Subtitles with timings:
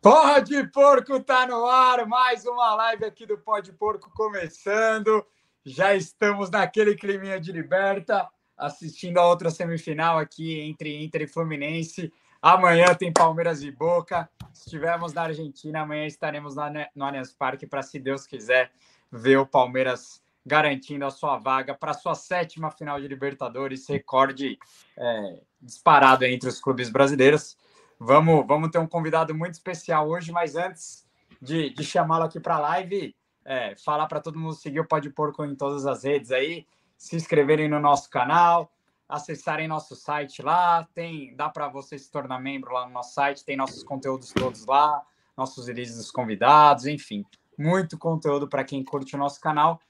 [0.00, 5.24] Pode Porco tá no ar, mais uma live aqui do Pode Porco começando.
[5.64, 12.12] Já estamos naquele climinha de liberta, assistindo a outra semifinal aqui entre Inter e Fluminense.
[12.40, 14.30] Amanhã tem Palmeiras e Boca.
[14.52, 16.54] Se estivermos na Argentina, amanhã estaremos
[16.94, 18.70] no Allianz Parque para, se Deus quiser,
[19.10, 24.56] ver o Palmeiras garantindo a sua vaga para sua sétima final de Libertadores, recorde
[24.96, 27.58] é, disparado entre os clubes brasileiros.
[27.98, 31.06] Vamos, vamos ter um convidado muito especial hoje, mas antes
[31.40, 35.08] de, de chamá-lo aqui para a live, é, falar para todo mundo seguir o Pode
[35.10, 36.66] Porco em todas as redes aí,
[36.98, 38.70] se inscreverem no nosso canal,
[39.08, 43.44] acessarem nosso site lá, tem, dá para você se tornar membro lá no nosso site,
[43.44, 45.02] tem nossos conteúdos todos lá,
[45.36, 47.24] nossos releases dos convidados, enfim,
[47.58, 49.80] muito conteúdo para quem curte o nosso canal.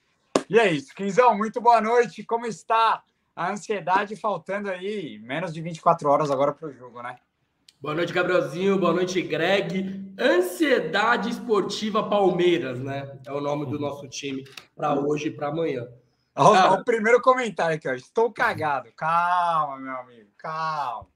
[0.49, 3.03] E é isso, Quinzão, muito boa noite, como está
[3.35, 7.17] a ansiedade faltando aí menos de 24 horas agora para o jogo, né?
[7.79, 8.79] Boa noite, Gabrielzinho.
[8.79, 10.15] Boa noite, Greg.
[10.19, 13.19] Ansiedade Esportiva Palmeiras, né?
[13.27, 15.87] É o nome do nosso time para hoje e para amanhã.
[16.35, 17.93] Olha o primeiro comentário aqui, ó.
[17.93, 18.89] Estou cagado.
[18.97, 21.07] Calma, meu amigo, calma.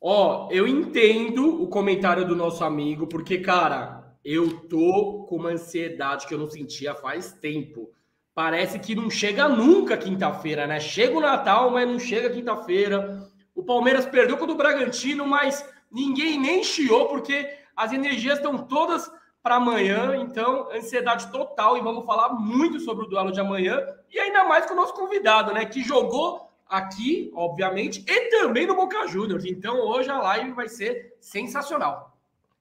[0.00, 6.28] Ó, eu entendo o comentário do nosso amigo, porque, cara, eu tô com uma ansiedade
[6.28, 7.90] que eu não sentia faz tempo.
[8.32, 10.78] Parece que não chega nunca quinta-feira, né?
[10.78, 13.28] Chega o Natal, mas não chega quinta-feira.
[13.54, 19.10] O Palmeiras perdeu contra o Bragantino, mas ninguém nem chiou, porque as energias estão todas
[19.42, 20.16] para amanhã.
[20.16, 21.76] Então, ansiedade total.
[21.76, 23.80] E vamos falar muito sobre o duelo de amanhã.
[24.10, 25.64] E ainda mais com o nosso convidado, né?
[25.64, 29.44] Que jogou aqui, obviamente, e também no Boca Juniors.
[29.44, 32.16] Então, hoje a live vai ser sensacional.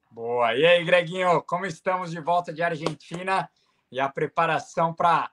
[0.10, 0.56] Boa.
[0.56, 3.50] E aí, Greginho, como estamos de volta de Argentina
[3.92, 5.30] e a preparação para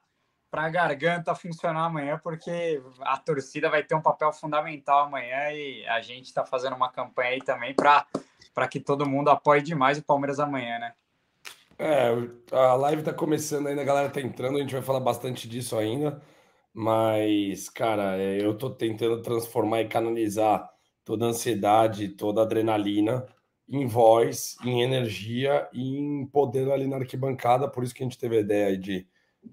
[0.49, 5.85] para a garganta funcionar amanhã, porque a torcida vai ter um papel fundamental amanhã e
[5.87, 10.03] a gente está fazendo uma campanha aí também para que todo mundo apoie demais o
[10.03, 10.93] Palmeiras amanhã, né?
[11.79, 12.09] É,
[12.51, 15.77] a live está começando ainda, a galera está entrando, a gente vai falar bastante disso
[15.77, 16.19] ainda,
[16.73, 20.67] mas, cara, é, eu estou tentando transformar e canalizar
[21.05, 23.27] toda a ansiedade, toda a adrenalina
[23.69, 28.17] em voz, em energia e em poder ali na arquibancada, por isso que a gente
[28.17, 29.05] teve a ideia de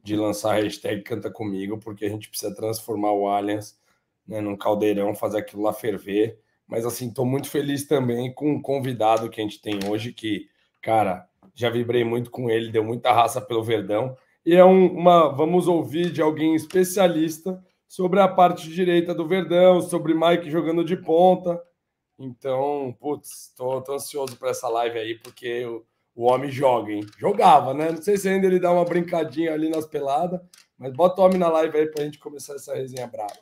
[0.03, 3.79] de lançar a hashtag Canta Comigo, porque a gente precisa transformar o Allianz
[4.27, 6.39] né, num caldeirão, fazer aquilo lá ferver.
[6.67, 10.49] Mas assim, estou muito feliz também com o convidado que a gente tem hoje, que,
[10.81, 14.17] cara, já vibrei muito com ele, deu muita raça pelo Verdão.
[14.45, 15.29] E é um, uma.
[15.29, 20.97] Vamos ouvir de alguém especialista sobre a parte direita do Verdão, sobre Mike jogando de
[20.97, 21.63] ponta.
[22.19, 27.05] Então, putz, tô, ansioso para essa live aí, porque eu, o homem joga, hein?
[27.19, 27.91] Jogava, né?
[27.91, 30.41] Não sei se ainda ele dá uma brincadinha ali nas peladas,
[30.79, 33.39] mas bota o homem na live aí pra gente começar essa resenha brava.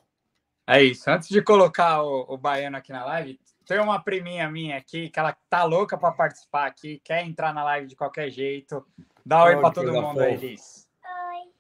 [0.66, 1.10] É isso.
[1.10, 5.18] Antes de colocar o, o Baiano aqui na live, tem uma priminha minha aqui que
[5.18, 8.86] ela tá louca para participar aqui, quer entrar na live de qualquer jeito.
[9.24, 10.88] Dá um oi para todo mundo aí, Liz.
[11.04, 11.50] Oi.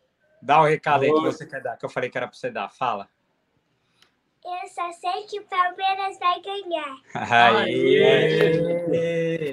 [0.40, 1.08] Dá o recado oi.
[1.08, 2.70] aí que você quer dar, que eu falei que era para você dar.
[2.70, 3.08] Fala.
[4.44, 6.96] Eu só sei que o Palmeiras vai ganhar.
[7.14, 8.42] Aê,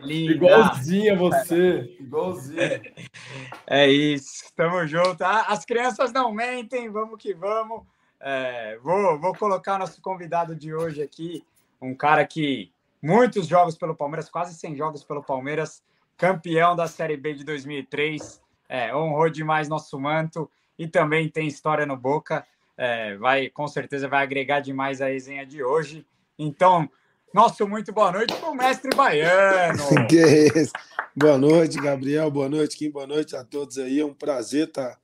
[0.04, 1.96] Igualzinha você.
[2.00, 2.82] Igualzinha.
[3.68, 4.52] É isso.
[4.56, 5.22] Tamo junto.
[5.24, 6.90] Ah, as crianças não mentem.
[6.90, 7.84] Vamos que vamos.
[8.20, 11.46] É, vou, vou colocar nosso convidado de hoje aqui.
[11.80, 15.84] Um cara que muitos jogos pelo Palmeiras, quase 100 jogos pelo Palmeiras,
[16.18, 18.42] campeão da Série B de 2003.
[18.68, 22.44] É, honrou demais nosso manto e também tem história no Boca
[22.80, 26.06] é, vai com certeza vai agregar demais a resenha de hoje.
[26.38, 26.90] Então,
[27.34, 29.84] nosso muito boa noite para o mestre baiano.
[30.08, 30.72] que é isso?
[31.14, 32.32] Boa noite, Gabriel.
[32.32, 32.90] Boa noite, Kim.
[32.90, 34.00] Boa noite a todos aí.
[34.00, 34.98] É um prazer estar tá,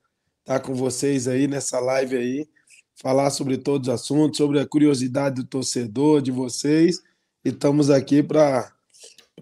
[0.45, 2.47] tá com vocês aí nessa live aí,
[2.95, 7.03] falar sobre todos os assuntos, sobre a curiosidade do torcedor, de vocês.
[7.43, 8.71] E estamos aqui para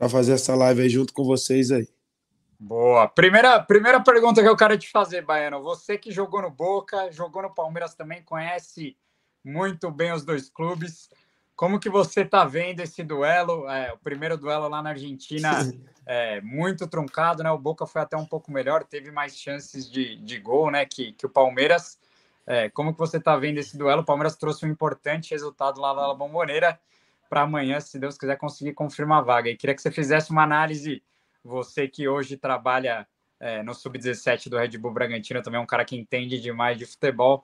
[0.09, 1.87] fazer essa live aí junto com vocês aí.
[2.65, 3.09] Boa.
[3.09, 5.61] Primeira, primeira pergunta que eu quero te fazer, Baiano.
[5.61, 8.95] Você que jogou no Boca, jogou no Palmeiras também, conhece
[9.43, 11.09] muito bem os dois clubes.
[11.57, 13.69] Como que você está vendo esse duelo?
[13.69, 15.51] É, o primeiro duelo lá na Argentina
[16.07, 17.51] é muito truncado, né?
[17.51, 20.85] O Boca foi até um pouco melhor, teve mais chances de, de gol, né?
[20.85, 21.99] Que, que o Palmeiras.
[22.47, 24.03] É, como que você está vendo esse duelo?
[24.03, 26.79] O Palmeiras trouxe um importante resultado lá na Bomboneira
[27.29, 29.49] para amanhã, se Deus quiser, conseguir confirmar a vaga.
[29.49, 31.03] E queria que você fizesse uma análise
[31.43, 33.05] você que hoje trabalha
[33.39, 36.85] é, no Sub-17 do Red Bull Bragantino, também é um cara que entende demais de
[36.85, 37.43] futebol.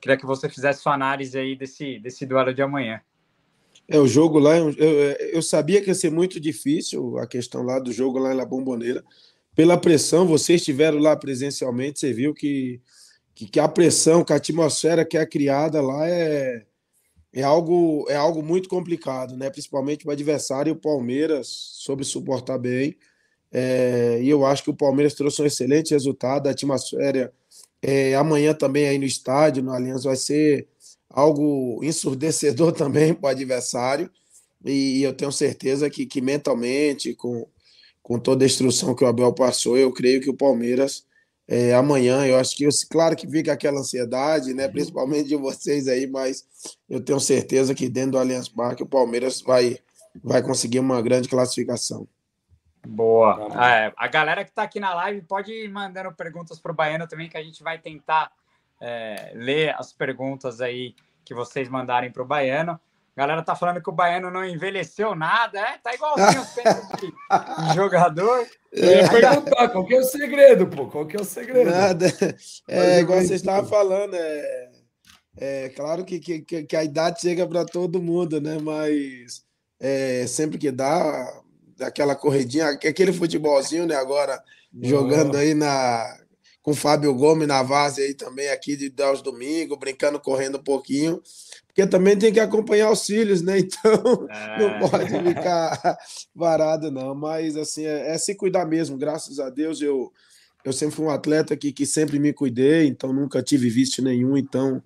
[0.00, 3.00] Queria que você fizesse sua análise aí desse, desse duelo de amanhã.
[3.88, 7.80] É, o jogo lá, eu, eu, sabia que ia ser muito difícil a questão lá
[7.80, 9.04] do jogo lá na Bomboneira.
[9.54, 12.80] Pela pressão, vocês estiveram lá presencialmente, você viu que,
[13.34, 16.64] que, que, a pressão, que a atmosfera que é criada lá é,
[17.32, 19.50] é algo, é algo muito complicado, né?
[19.50, 20.72] principalmente para o adversário.
[20.72, 22.96] O Palmeiras soube suportar bem.
[23.52, 26.46] É, e eu acho que o Palmeiras trouxe um excelente resultado.
[26.46, 27.32] A atmosfera
[27.82, 30.68] é, amanhã também aí no estádio, no Allianz, vai ser
[31.08, 34.10] algo ensurdecedor também para o adversário.
[34.64, 37.46] E eu tenho certeza que, que mentalmente, com,
[38.02, 41.04] com toda a instrução que o Abel passou, eu creio que o Palmeiras
[41.48, 42.26] é, amanhã.
[42.26, 44.66] Eu acho que, eu, claro que fica aquela ansiedade, né?
[44.66, 44.72] Uhum.
[44.72, 46.44] Principalmente de vocês aí, mas
[46.88, 49.78] eu tenho certeza que dentro do Allianz Parque o Palmeiras vai,
[50.22, 52.06] vai conseguir uma grande classificação.
[52.86, 53.48] Boa.
[53.66, 57.06] É, a galera que está aqui na live pode ir mandando perguntas para o Baiano
[57.06, 58.32] também, que a gente vai tentar
[58.80, 60.94] é, ler as perguntas aí
[61.24, 62.80] que vocês mandarem para o Baiano.
[63.16, 65.78] A galera tá falando que o Baiano não envelheceu nada, é?
[65.78, 68.46] Tá igualzinho o jogador.
[68.72, 70.86] Eu ia perguntar qual que é o segredo, pô?
[70.86, 71.70] Qual que é o segredo?
[71.70, 72.06] Nada.
[72.66, 74.70] É, igual você estava falando, é,
[75.36, 78.58] é claro que, que, que a idade chega para todo mundo, né?
[78.62, 79.44] Mas
[79.78, 81.42] é, sempre que dá,
[81.82, 83.94] aquela corredinha, aquele futebolzinho, né?
[83.94, 84.42] Agora
[84.82, 86.18] jogando aí na
[86.62, 90.62] com o Fábio Gomes na base aí também aqui de aos domingos, brincando, correndo um
[90.62, 91.20] pouquinho
[91.70, 93.58] porque também tem que acompanhar os filhos, né?
[93.70, 94.58] Então é.
[94.58, 95.98] não pode ficar
[96.34, 97.14] varado, não.
[97.14, 98.98] Mas assim, é, é, se cuidar mesmo.
[98.98, 100.12] Graças a Deus, eu,
[100.64, 104.36] eu sempre fui um atleta que, que sempre me cuidei, então nunca tive vício nenhum.
[104.36, 104.82] Então,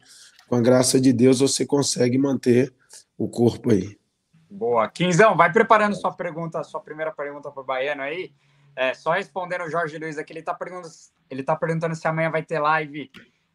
[0.47, 2.73] com a graça de Deus, você consegue manter
[3.17, 3.97] o corpo aí.
[4.55, 4.89] Boa.
[4.89, 8.33] Quinzão, vai preparando sua pergunta, sua primeira pergunta para o Baiano aí.
[8.77, 10.89] É, só respondendo o Jorge Luiz aqui, ele está perguntando,
[11.29, 13.11] ele tá perguntando se amanhã vai ter live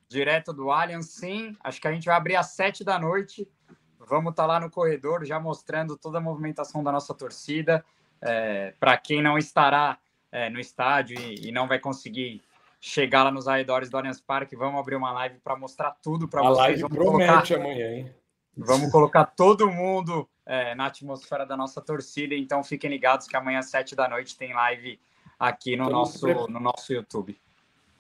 [0.10, 1.56] direto do Allianz, sim.
[1.64, 3.50] Acho que a gente vai abrir às sete da noite.
[3.98, 7.84] Vamos estar tá lá no corredor, já mostrando toda a movimentação da nossa torcida.
[8.22, 9.98] É, Para quem não estará
[10.30, 12.42] é, no estádio e, e, não vai conseguir
[12.82, 16.42] chegar lá nos arredores do Allianz Parque, vamos abrir uma live para mostrar tudo para
[16.42, 16.58] vocês.
[16.58, 18.16] A live vamos promete colocar, amanhã, hein?
[18.58, 22.34] Vamos colocar todo mundo é, na atmosfera da nossa torcida.
[22.34, 25.00] Então fiquem ligados que amanhã às sete da noite tem live
[25.40, 27.40] aqui no, nosso, no nosso YouTube.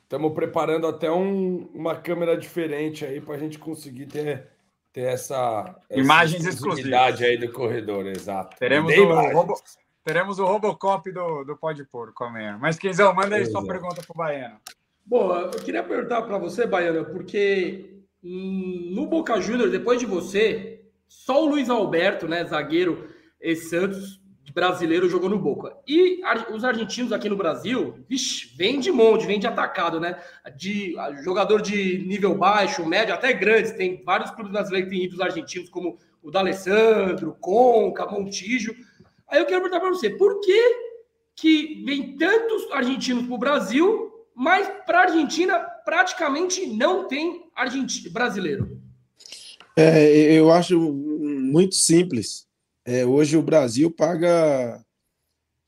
[0.03, 4.47] Estamos preparando até um, uma câmera diferente aí para a gente conseguir ter,
[4.91, 8.57] ter essa, imagens exclusivas aí do corredor, exato.
[8.57, 9.53] Teremos o, Robo,
[10.03, 12.57] teremos o Robocop do, do Pode Porco amanhã.
[12.59, 14.59] Mas, Quinzão, manda aí sua pergunta para o Baiano.
[15.05, 20.78] Boa, eu queria perguntar para você, Baiano, porque no Boca Juniors, depois de você,
[21.09, 23.09] só o Luiz Alberto, né, zagueiro
[23.69, 24.19] Santos,
[24.53, 25.75] brasileiro jogou no Boca.
[25.87, 26.21] E
[26.51, 30.19] os argentinos aqui no Brasil, vixe, vem de monte, vem de atacado, né?
[30.55, 33.71] De jogador de nível baixo, médio, até grandes.
[33.71, 38.75] Tem vários clubes brasileiros que têm ídolos argentinos, como o D'Alessandro, Conca, Montijo.
[39.27, 40.89] Aí eu quero perguntar para você, por que
[41.35, 48.11] que vem tantos argentinos para o Brasil, mas para a Argentina praticamente não tem argentino,
[48.11, 48.78] brasileiro?
[49.79, 52.49] É, eu acho muito simples
[52.89, 54.83] é, hoje o Brasil paga,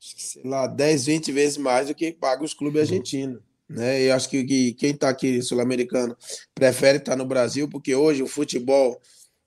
[0.00, 2.96] sei lá, 10, 20 vezes mais do que paga os clubes uhum.
[2.96, 3.40] argentinos.
[3.68, 4.02] Né?
[4.02, 6.16] Eu acho que, que quem está aqui sul-americano
[6.52, 9.00] prefere estar tá no Brasil, porque hoje o futebol,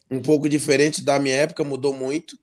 [0.10, 2.38] um pouco diferente da minha época, mudou muito.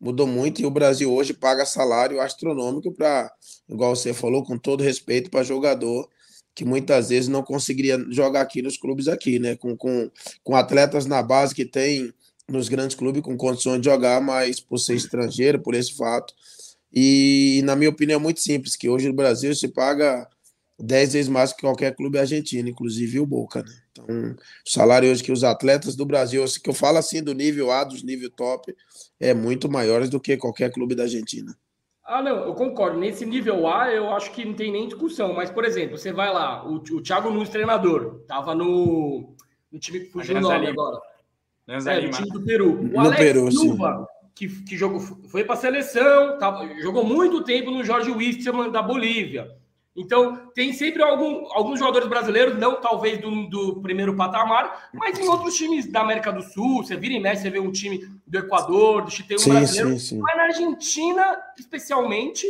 [0.00, 3.30] Mudou muito e o Brasil hoje paga salário astronômico para,
[3.68, 6.08] igual você falou, com todo respeito para jogador
[6.58, 9.54] que muitas vezes não conseguiria jogar aqui nos clubes aqui, né?
[9.54, 10.10] Com, com,
[10.42, 12.12] com atletas na base que tem
[12.48, 16.34] nos grandes clubes com condições de jogar, mas por ser estrangeiro, por esse fato.
[16.92, 20.28] E, na minha opinião, é muito simples, que hoje no Brasil se paga
[20.80, 23.76] 10 vezes mais que qualquer clube argentino, inclusive o Boca, né?
[23.92, 24.06] Então,
[24.66, 27.84] o salário hoje que os atletas do Brasil, que eu falo assim do nível A,
[27.84, 28.74] dos nível top,
[29.20, 31.56] é muito maiores do que qualquer clube da Argentina.
[32.08, 32.98] Ah, não, eu concordo.
[32.98, 35.34] Nesse nível A, eu acho que não tem nem discussão.
[35.34, 39.34] Mas, por exemplo, você vai lá, o, o Thiago Nunes, treinador, tava no,
[39.70, 40.98] no time que fugiu o nome agora.
[41.68, 42.80] É, no time do Peru.
[42.80, 47.44] O no Alex Peru, Silva, que, que jogou, foi para a seleção, tava, jogou muito
[47.44, 49.54] tempo no Jorge Wilstermann da Bolívia.
[49.98, 55.26] Então, tem sempre algum, alguns jogadores brasileiros, não talvez do, do, primeiro patamar, mas em
[55.26, 56.84] outros times da América do Sul.
[56.84, 59.90] Você vira e mexe, você vê um time do Equador, do Chile, um sim, brasileiro.
[59.90, 60.18] Sim, sim.
[60.20, 62.46] Mas na Argentina, especialmente,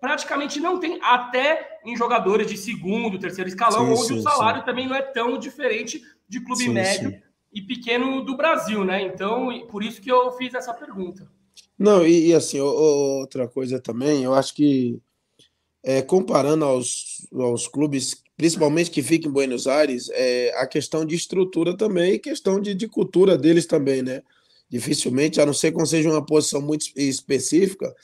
[0.00, 4.96] praticamente não tem, até em jogadores de segundo, terceiro escalão, onde o salário também não
[4.96, 7.20] é tão diferente de clube médio
[7.52, 9.02] e pequeno do Brasil, né?
[9.02, 11.30] Então, por isso que eu fiz essa pergunta.
[11.78, 15.00] Não, e, e assim, outra coisa também, eu acho que
[15.82, 21.14] é, comparando aos, aos clubes, principalmente que ficam em Buenos Aires, é, a questão de
[21.14, 24.22] estrutura também e questão de, de cultura deles também, né?
[24.70, 27.94] Dificilmente, a não ser que seja uma posição muito específica,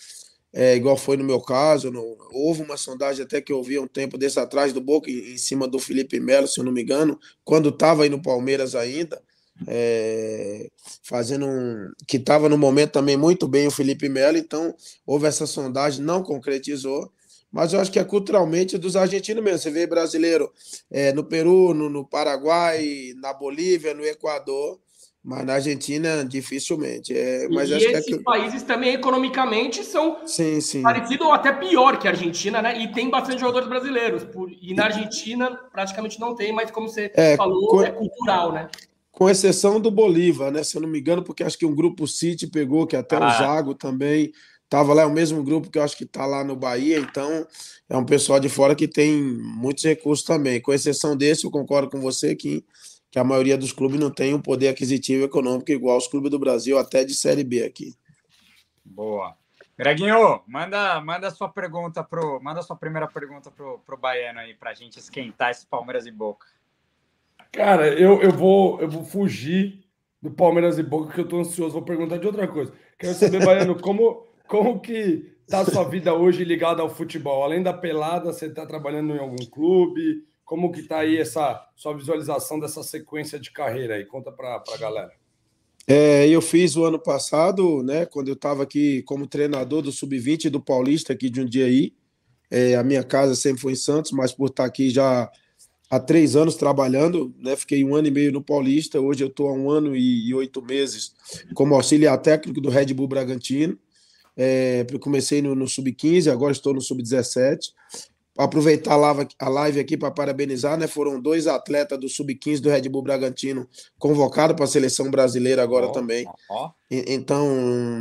[0.56, 3.88] é, igual foi no meu caso, no, houve uma sondagem até que eu vi um
[3.88, 7.18] tempo desse atrás do Boca, em, cima do Felipe Melo, se eu não me engano,
[7.44, 9.20] quando estava aí no Palmeiras ainda,
[9.66, 10.68] é,
[11.02, 11.90] fazendo um.
[12.06, 16.22] que estava no momento também muito bem o Felipe Melo, então houve essa sondagem, não
[16.22, 17.12] concretizou.
[17.54, 19.60] Mas eu acho que é culturalmente dos argentinos mesmo.
[19.60, 20.50] Você vê brasileiro
[20.90, 24.80] é, no Peru, no, no Paraguai, na Bolívia, no Equador,
[25.22, 27.16] mas na Argentina, dificilmente.
[27.16, 28.24] É, mas e acho esses que é que...
[28.24, 30.82] países também, economicamente, são sim, sim.
[30.82, 32.76] parecidos ou até pior que a Argentina, né?
[32.82, 34.24] E tem bastante jogadores brasileiros.
[34.24, 34.50] Por...
[34.50, 38.68] E na Argentina, praticamente não tem, mas como você É, falou, co- é cultural, né?
[39.12, 40.64] Com exceção do Bolívar, né?
[40.64, 43.22] Se eu não me engano, porque acho que um grupo City pegou, que até o
[43.22, 43.30] Ah.
[43.38, 44.32] Zago também
[44.74, 47.46] estava lá, é o mesmo grupo que eu acho que está lá no Bahia, então
[47.88, 50.60] é um pessoal de fora que tem muitos recursos também.
[50.60, 52.64] Com exceção desse, eu concordo com você que,
[53.08, 56.40] que a maioria dos clubes não tem um poder aquisitivo econômico igual os clubes do
[56.40, 57.94] Brasil, até de Série B aqui.
[58.84, 59.36] Boa.
[59.78, 62.40] Greginho, manda, manda sua pergunta pro.
[62.40, 66.46] Manda sua primeira pergunta pro, pro Baiano aí, pra gente esquentar esse Palmeiras e Boca.
[67.50, 69.84] Cara, eu, eu, vou, eu vou fugir
[70.22, 71.72] do Palmeiras e Boca, que eu tô ansioso.
[71.72, 72.72] Vou perguntar de outra coisa.
[72.98, 77.42] Quero saber, Baiano, como, como que tá a sua vida hoje ligada ao futebol?
[77.42, 80.24] Além da pelada, você tá trabalhando em algum clube?
[80.44, 84.04] Como que tá aí essa sua visualização dessa sequência de carreira aí?
[84.04, 85.12] Conta pra, pra galera.
[85.86, 90.48] É, eu fiz o ano passado, né, quando eu estava aqui como treinador do Sub-20
[90.48, 91.92] do Paulista aqui de Jundiaí.
[92.50, 95.30] É, a minha casa sempre foi em Santos, mas por estar aqui já
[95.90, 98.98] há três anos trabalhando, né, fiquei um ano e meio no Paulista.
[98.98, 101.14] Hoje eu estou há um ano e, e oito meses
[101.52, 103.78] como auxiliar técnico do Red Bull Bragantino.
[104.36, 107.58] É, eu comecei no, no Sub-15, agora estou no Sub-17
[108.36, 108.94] aproveitar
[109.38, 110.88] a live, aqui para parabenizar, né?
[110.88, 115.86] Foram dois atletas do Sub-15 do Red Bull Bragantino convocados para a seleção brasileira agora
[115.86, 116.26] Ó, também.
[116.50, 117.46] Ó, E- Então,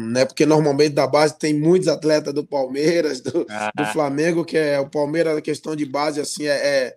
[0.09, 0.25] né?
[0.25, 3.71] Porque normalmente da base tem muitos atletas do Palmeiras, do, Ah.
[3.77, 6.95] do Flamengo, que é o Palmeiras, a questão de base assim é,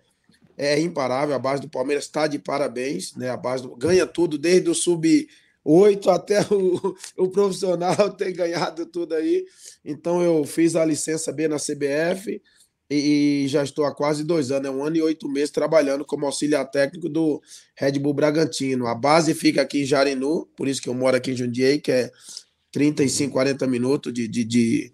[0.57, 1.35] é, é imparável.
[1.35, 3.29] A base do Palmeiras está de parabéns, né?
[3.29, 5.27] A base do- ganha tudo, desde o sub
[5.69, 9.45] 8 até o, o profissional tem ganhado tudo aí.
[9.83, 12.41] Então eu fiz a licença B na CBF
[12.89, 16.05] e, e já estou há quase dois anos, é um ano e oito meses trabalhando
[16.05, 17.41] como auxiliar técnico do
[17.75, 18.87] Red Bull Bragantino.
[18.87, 21.91] A base fica aqui em Jarinu, por isso que eu moro aqui em Jundiaí, que
[21.91, 22.09] é
[22.71, 24.91] 35, 40 minutos de, de, de,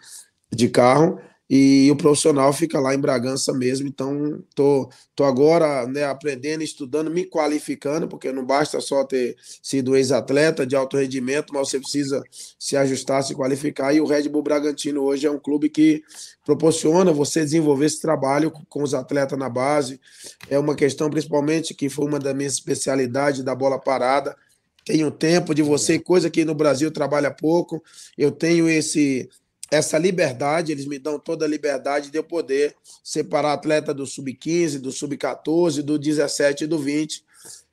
[0.51, 1.20] de carro.
[1.55, 3.88] E o profissional fica lá em Bragança mesmo.
[3.88, 9.95] Então, tô, tô agora né, aprendendo, estudando, me qualificando, porque não basta só ter sido
[9.95, 12.24] ex-atleta de alto rendimento, mas você precisa
[12.57, 13.93] se ajustar, se qualificar.
[13.93, 16.01] E o Red Bull Bragantino hoje é um clube que
[16.43, 20.01] proporciona você desenvolver esse trabalho com os atletas na base.
[20.50, 24.36] É uma questão, principalmente, que foi uma das minhas especialidades da bola parada.
[24.83, 27.83] Tenho tempo de você, coisa que no Brasil trabalha pouco.
[28.17, 29.29] Eu tenho esse
[29.72, 34.79] essa liberdade, eles me dão toda a liberdade de eu poder separar atleta do sub-15,
[34.79, 37.24] do sub-14, do 17 e do 20,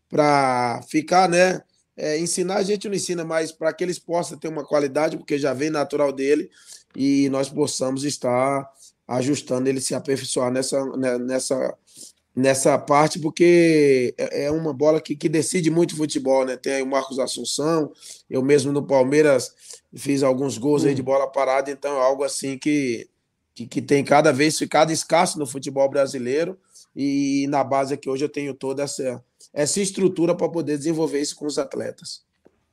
[0.08, 1.62] para ficar, né?
[1.96, 5.38] É, ensinar a gente não ensina, mas para que eles possam ter uma qualidade, porque
[5.38, 6.50] já vem natural dele,
[6.96, 8.68] e nós possamos estar
[9.06, 11.76] ajustando ele se aperfeiçoar nessa, né, nessa,
[12.40, 16.56] nessa parte, porque é é uma bola que, que decide muito futebol, né?
[16.56, 17.92] Tem aí o Marcos Assunção,
[18.28, 19.54] eu mesmo no Palmeiras
[19.94, 23.08] fiz alguns gols aí de bola parada, então é algo assim que,
[23.54, 26.58] que, que tem cada vez ficado escasso no futebol brasileiro,
[26.96, 31.36] e na base aqui hoje eu tenho toda essa, essa estrutura para poder desenvolver isso
[31.36, 32.24] com os atletas.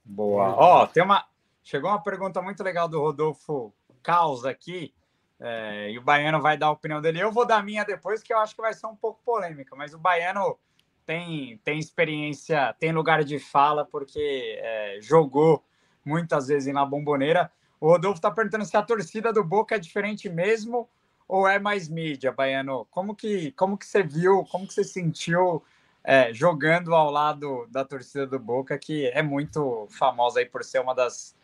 [0.04, 0.56] Boa.
[0.56, 1.26] Ó, tem uma.
[1.64, 4.94] Chegou uma pergunta muito legal do Rodolfo Caos aqui.
[5.40, 7.22] É, e o Baiano vai dar a opinião dele.
[7.22, 9.76] Eu vou dar a minha depois, que eu acho que vai ser um pouco polêmica,
[9.76, 10.58] mas o Baiano
[11.06, 15.64] tem, tem experiência, tem lugar de fala, porque é, jogou
[16.04, 17.52] muitas vezes na bomboneira.
[17.80, 20.90] O Rodolfo está perguntando se a torcida do Boca é diferente mesmo
[21.28, 22.88] ou é mais mídia, Baiano.
[22.90, 25.64] Como que, como que você viu, como que você sentiu
[26.04, 30.80] é, jogando ao lado da torcida do Boca, que é muito famosa aí por ser
[30.80, 31.36] uma das,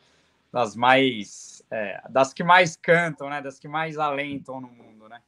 [0.52, 3.42] das mais é, das que mais cantam, né?
[3.42, 5.20] Das que mais alentam no mundo, né?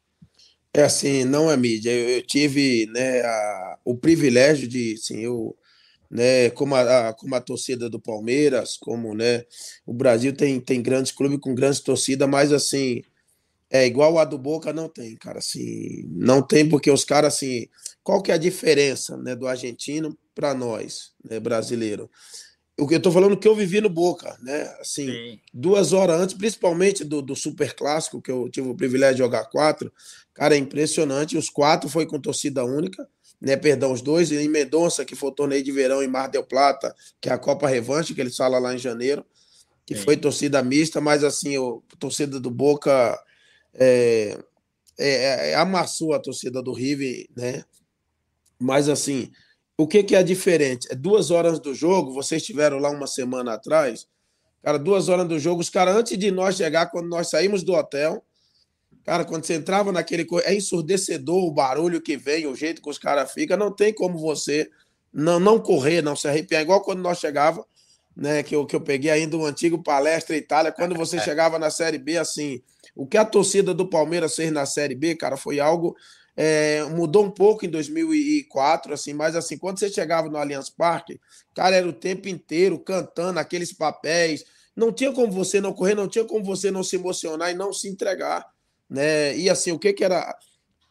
[0.73, 1.89] É assim, não é mídia.
[1.91, 5.57] Eu, eu tive né, a- o privilégio de, assim, eu,
[6.11, 9.43] né, como a, a- como a torcida do Palmeiras, como, né,
[9.85, 13.01] o Brasil tem, tem grandes clubes com grandes torcidas, mas assim,
[13.69, 17.67] é igual a do Boca, não tem, cara, assim, não tem porque os caras, assim,
[18.03, 22.09] qual que é a diferença, né, do argentino para nós, né, brasileiro?
[22.77, 25.39] O que eu tô falando que eu vivi no Boca, né, assim, Sim.
[25.53, 29.45] duas horas antes, principalmente do, do Super Clássico, que eu tive o privilégio de jogar
[29.45, 29.91] quatro,
[30.33, 31.37] cara, é impressionante.
[31.37, 33.07] Os quatro foi com torcida única,
[33.39, 33.55] né?
[33.55, 36.43] Perdão, os dois, e em Mendonça, que foi o torneio de verão em Mar del
[36.43, 39.25] Plata, que é a Copa Revanche, que eles falam lá em janeiro,
[39.85, 40.03] que Sim.
[40.03, 43.17] foi torcida mista, mas assim, o torcida do Boca
[43.73, 44.37] é,
[44.97, 47.63] é, é, amassou a torcida do River, né?
[48.59, 49.31] Mas assim,
[49.77, 50.87] o que, que é diferente?
[50.89, 54.07] É duas horas do jogo, vocês estiveram lá uma semana atrás,
[54.63, 57.73] cara, duas horas do jogo, os caras, antes de nós chegar, quando nós saímos do
[57.73, 58.23] hotel,
[59.03, 60.25] cara, quando você entrava naquele.
[60.43, 64.17] É ensurdecedor o barulho que vem, o jeito que os caras ficam, não tem como
[64.17, 64.69] você
[65.13, 67.65] não, não correr, não se arrepiar, igual quando nós chegava,
[68.15, 71.69] né, que eu, que eu peguei ainda o antigo Palestra Itália, quando você chegava na
[71.69, 72.61] Série B, assim,
[72.95, 75.95] o que a torcida do Palmeiras fez na Série B, cara, foi algo
[76.35, 81.19] é, mudou um pouco em 2004, assim, mas assim, quando você chegava no Allianz Parque,
[81.53, 84.43] cara, era o tempo inteiro cantando aqueles papéis.
[84.75, 87.71] Não tinha como você não correr, não tinha como você não se emocionar e não
[87.71, 88.45] se entregar,
[88.89, 89.35] né?
[89.37, 90.37] E assim, o que que era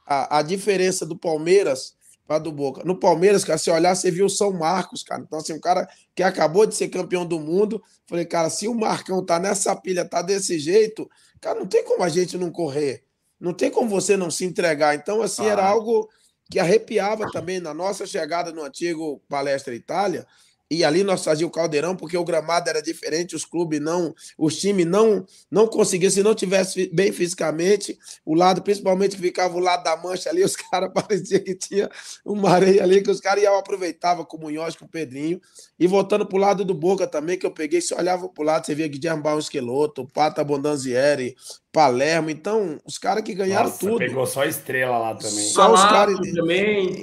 [0.07, 1.95] a, a diferença do Palmeiras
[2.27, 2.83] para do Boca?
[2.83, 5.23] No Palmeiras, cara, se olhar, você viu o São Marcos, cara.
[5.27, 8.75] Então, assim, um cara que acabou de ser campeão do mundo, falei, cara, se o
[8.75, 13.04] Marcão tá nessa pilha, tá desse jeito, cara, não tem como a gente não correr.
[13.41, 14.95] Não tem como você não se entregar.
[14.95, 15.53] Então, assim, ah.
[15.53, 16.09] era algo
[16.51, 20.27] que arrepiava também na nossa chegada no antigo Palestra Itália.
[20.71, 24.57] E ali nós fazíamos o caldeirão porque o gramado era diferente, os clubes não, os
[24.57, 29.61] times não não conseguiam, se não tivesse bem fisicamente, o lado, principalmente que ficava o
[29.61, 31.89] lado da mancha ali, os caras parecia que tinha
[32.25, 35.41] uma areia ali, que os caras iam aproveitava com o Munhoz, com o Pedrinho.
[35.79, 38.75] E voltando pro lado do Boca também, que eu peguei, se olhava pro lado, você
[38.75, 41.37] via Guilherme Baum Esqueloto, Pata Bondanzieri,
[41.75, 42.31] Palermo.
[42.31, 43.99] Então, os caras que ganharam Nossa, tudo.
[43.99, 45.45] Pegou só estrela lá também.
[45.45, 46.17] Só os caras.
[46.33, 46.95] também.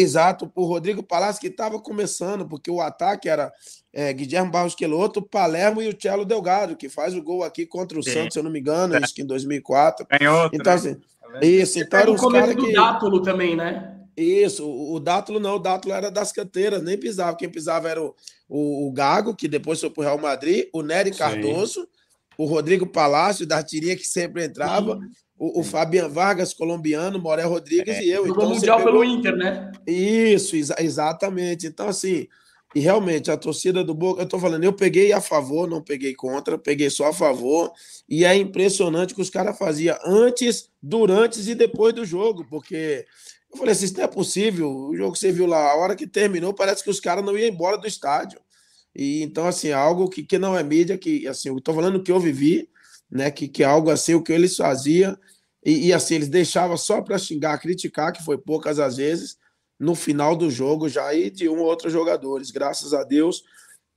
[0.00, 3.52] Exato, o Rodrigo Palácio que estava começando, porque o ataque era
[3.92, 7.98] é, Guilherme Barros Queloto, Palermo e o Cello Delgado, que faz o gol aqui contra
[7.98, 8.12] o Sim.
[8.12, 9.00] Santos, se eu não me engano, é.
[9.00, 10.06] isso que em 2004.
[10.06, 12.72] Tem outro, então, assim, tá isso, então era os caras que...
[12.72, 13.96] Dátulo também, né?
[14.16, 17.36] Isso, o, o Dátulo não, o Dátulo era das canteiras, nem pisava.
[17.36, 18.14] Quem pisava era o,
[18.48, 21.88] o, o Gago, que depois foi pro Real Madrid, o Nery Cardoso,
[22.36, 24.98] o Rodrigo Palácio, da Tirinha, que sempre entrava,
[25.38, 28.26] o, o, Fabian Vargas, colombiano, Morel Rodrigues é, e eu.
[28.26, 28.92] Jogou então, Mundial pegou...
[28.92, 29.72] pelo Inter, né?
[29.86, 31.66] Isso, exa exatamente.
[31.66, 32.28] Então, assim,
[32.74, 36.14] e realmente a torcida do Boca, eu tô falando, eu peguei a favor, não peguei
[36.14, 37.72] contra, peguei só a favor,
[38.08, 43.06] e é impressionante que os caras faziam antes, durante e depois do jogo, porque
[43.52, 45.94] eu falei assim, isso não é possível, o jogo que você viu lá, a hora
[45.94, 48.40] que terminou, parece que os caras não iam embora do estádio.
[48.94, 52.12] E então, assim, algo que, que não é mídia, que assim, eu tô falando que
[52.12, 52.68] eu vivi,
[53.10, 53.30] né?
[53.30, 55.16] Que, que é algo assim, o que eles faziam,
[55.64, 59.36] e, e assim, eles deixavam só para xingar, criticar, que foi poucas às vezes,
[59.78, 62.50] no final do jogo já e de um ou outro jogadores.
[62.50, 63.42] Graças a Deus,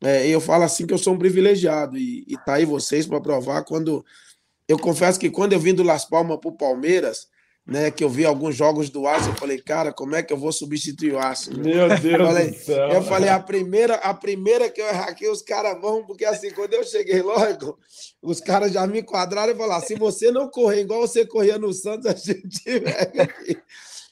[0.01, 3.21] é, eu falo assim que eu sou um privilegiado, e, e tá aí vocês para
[3.21, 4.05] provar quando.
[4.67, 7.27] Eu confesso que quando eu vim do Las Palmas para o Palmeiras,
[7.67, 10.37] né, que eu vi alguns jogos do Aço, eu falei, cara, como é que eu
[10.37, 11.51] vou substituir o Aço?
[11.59, 12.89] Meu Deus falei, do céu.
[12.89, 16.49] Eu falei, a primeira, a primeira que eu errar aqui, os caras vão, porque assim,
[16.51, 17.77] quando eu cheguei logo,
[18.21, 21.73] os caras já me enquadraram e falaram, se você não correr igual você corria no
[21.73, 23.57] Santos, a gente pega aqui.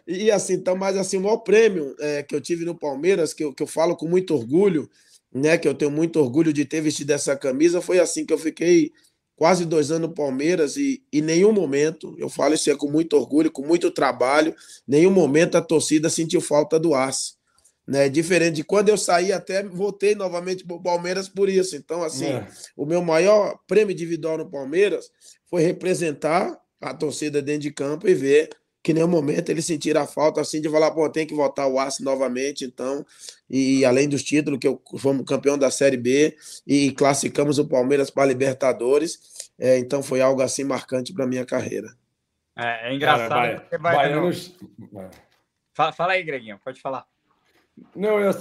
[0.05, 3.45] E assim, então, mas assim, o maior prêmio é, que eu tive no Palmeiras, que
[3.45, 4.89] eu, que eu falo com muito orgulho,
[5.33, 8.37] né, que eu tenho muito orgulho de ter vestido essa camisa, foi assim que eu
[8.37, 8.91] fiquei
[9.35, 13.17] quase dois anos no Palmeiras e em nenhum momento, eu falo isso é com muito
[13.17, 14.55] orgulho, com muito trabalho,
[14.87, 17.35] nenhum momento a torcida sentiu falta do Aço.
[17.87, 18.09] Né?
[18.09, 21.75] Diferente de quando eu saí, até voltei novamente para o Palmeiras por isso.
[21.75, 22.47] Então, assim, é.
[22.75, 25.11] o meu maior prêmio individual no Palmeiras
[25.47, 28.49] foi representar a torcida dentro de campo e ver
[28.85, 31.79] que nenhum momento eles sentiram a falta assim de falar, pô, tem que voltar o
[31.79, 33.03] Aço novamente, então,
[33.49, 38.11] e além dos títulos, que eu fomos campeão da Série B e classificamos o Palmeiras
[38.11, 41.87] para a Libertadores, é, então foi algo assim marcante para minha carreira.
[42.55, 43.29] É, é engraçado.
[43.29, 43.95] Cara, porque vai,
[45.73, 47.07] fala, fala, aí, Greguinho, pode falar.
[47.95, 48.33] Não, eu,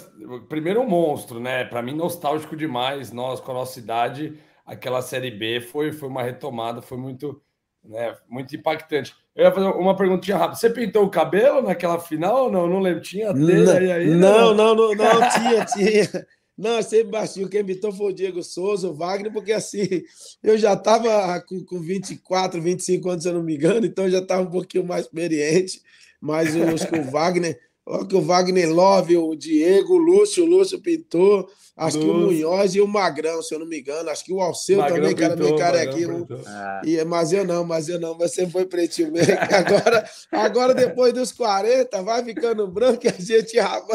[0.46, 1.64] primeiro um monstro, né?
[1.64, 3.10] Para mim, nostálgico demais.
[3.10, 7.42] Nós, com a nossa idade, aquela Série B foi, foi uma retomada, foi muito,
[7.82, 9.23] né, muito impactante.
[9.34, 10.56] Eu ia fazer uma perguntinha rápida.
[10.56, 12.68] Você pintou o cabelo naquela final ou não?
[12.68, 13.00] Não lembro.
[13.00, 14.10] Tinha dele aí?
[14.10, 16.26] Não, não, não, não, não tinha, tinha.
[16.56, 17.48] Não, sempre baixinho.
[17.48, 20.04] Quem pintou foi o Diego Souza, o Wagner, porque assim,
[20.40, 24.18] eu já estava com, com 24, 25 anos, se eu não me engano, então já
[24.18, 25.82] estava um pouquinho mais experiente.
[26.20, 30.46] Mas os que o Wagner, Olha que o Wagner Love, o Diego, o Lúcio, o
[30.46, 32.00] Lúcio pintou, acho Lúcio.
[32.00, 34.08] que o Munhoz e o Magrão, se eu não me engano.
[34.08, 36.26] Acho que o Alceu Magrão também, que era meio carequinho.
[36.46, 36.80] Ah.
[36.82, 39.34] E, mas eu não, mas eu não, você foi pretinho mesmo.
[39.38, 43.94] Agora, agora, depois dos 40, vai ficando branco e a gente rapa.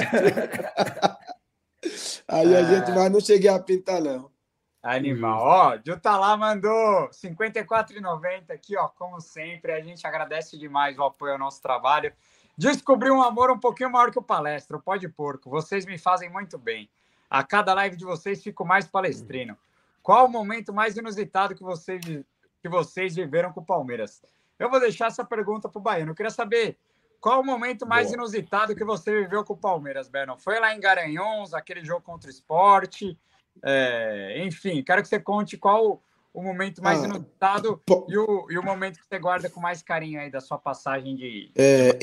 [2.28, 4.30] Aí a gente vai, não cheguei a pintar, não.
[4.84, 5.41] Animal.
[5.41, 9.73] Ó, o Talá mandou R$ 54,90 aqui, ó, como sempre.
[9.73, 12.13] A gente agradece demais o apoio ao nosso trabalho.
[12.60, 15.50] Descobri um amor um pouquinho maior que o palestra, o pó de porco.
[15.50, 16.89] Vocês me fazem muito bem.
[17.30, 19.58] A cada live de vocês fico mais palestrino.
[20.04, 22.02] Qual o momento mais inusitado que vocês,
[22.62, 24.22] que vocês viveram com o Palmeiras?
[24.60, 26.12] Eu vou deixar essa pergunta para o Baiano.
[26.12, 26.78] Eu queria saber
[27.22, 28.15] qual o momento mais Boa.
[28.17, 30.38] inusitado que você viveu com o Palmeiras, Berno?
[30.38, 33.17] Foi lá em Garanhuns, aquele jogo contra o esporte?
[33.63, 36.02] É, enfim, quero que você conte qual
[36.34, 39.82] o momento mais ah, inusitado e, o, e o momento que você guarda com mais
[39.82, 41.52] carinho aí da sua passagem de.
[41.56, 41.98] É,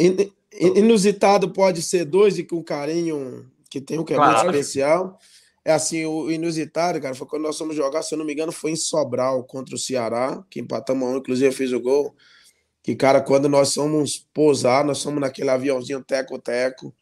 [0.59, 4.45] inusitado pode ser dois e com carinho que tem um que é claro.
[4.45, 5.19] muito especial.
[5.65, 8.53] É assim, o inusitado, cara, foi quando nós fomos jogar, se eu não me engano,
[8.53, 12.15] foi em Sobral contra o Ceará, que empatamos a um, inclusive eu fiz o gol.
[12.83, 16.95] Que, cara, quando nós fomos pousar, nós fomos naquele aviãozinho teco-teco.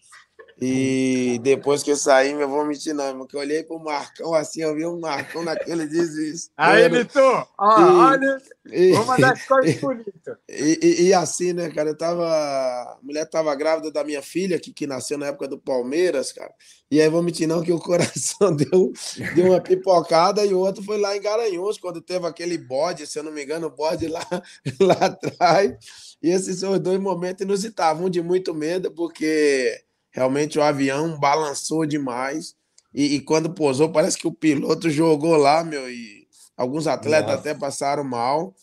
[0.60, 4.62] E depois que eu saí, eu vou mentir, não, porque eu olhei pro Marcão assim,
[4.62, 6.52] eu vi um Marcão naquele desespero.
[6.56, 8.40] Aí, Vitor, olha,
[8.70, 10.38] e, vou mandar corte bonito.
[10.48, 12.24] E, e, e, assim, né, cara, eu tava.
[12.24, 16.52] A mulher tava grávida da minha filha, que, que nasceu na época do Palmeiras, cara.
[16.88, 18.92] E aí, vou mentir, não, que o coração deu,
[19.34, 23.18] deu uma pipocada e o outro foi lá em Garanhuns, quando teve aquele bode, se
[23.18, 24.26] eu não me engano, o bode lá,
[24.80, 25.74] lá atrás.
[26.22, 29.83] E esses são os dois momentos inusitados, um de muito medo, porque
[30.14, 32.54] Realmente o avião balançou demais.
[32.94, 37.40] E, e, quando pousou, parece que o piloto jogou lá, meu, e alguns atletas Nossa.
[37.40, 38.54] até passaram mal,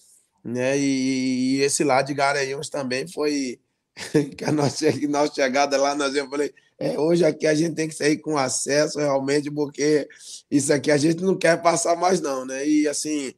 [0.43, 0.79] né?
[0.79, 3.59] E, e, esse lado de Garanhuns também foi
[4.37, 7.89] que a nossa, nossa chegada lá, nós eu falei, é, hoje aqui a gente tem
[7.89, 10.07] que sair com acesso realmente, porque
[10.49, 12.65] isso aqui a gente não quer passar mais, não, né?
[12.65, 13.33] E assim,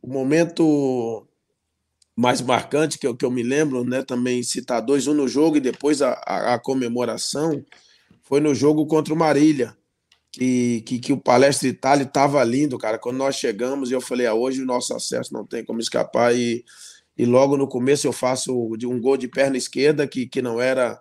[0.00, 1.28] o momento
[2.16, 4.02] mais marcante que eu, que eu me lembro, né?
[4.02, 7.64] Também citar dois, um no jogo e depois a, a, a comemoração,
[8.22, 9.76] foi no jogo contra o Marília,
[10.30, 12.98] que, que, que o Palestra Itália estava lindo, cara.
[12.98, 16.34] Quando nós chegamos, eu falei, ah, hoje o nosso acesso não tem como escapar.
[16.34, 16.64] E,
[17.16, 21.00] e logo no começo eu faço um gol de perna esquerda, que, que não era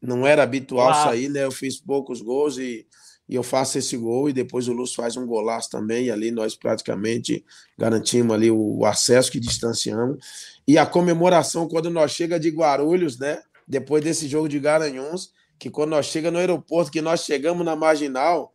[0.00, 1.44] não era habitual sair, né?
[1.44, 2.86] Eu fiz poucos gols e
[3.28, 6.30] e eu faço esse gol e depois o Lúcio faz um golaço também, e ali
[6.30, 7.44] nós praticamente
[7.78, 10.18] garantimos ali o acesso que distanciamos.
[10.66, 13.42] E a comemoração quando nós chega de Guarulhos, né?
[13.66, 17.74] Depois desse jogo de Garanhuns, que quando nós chega no aeroporto, que nós chegamos na
[17.74, 18.52] marginal,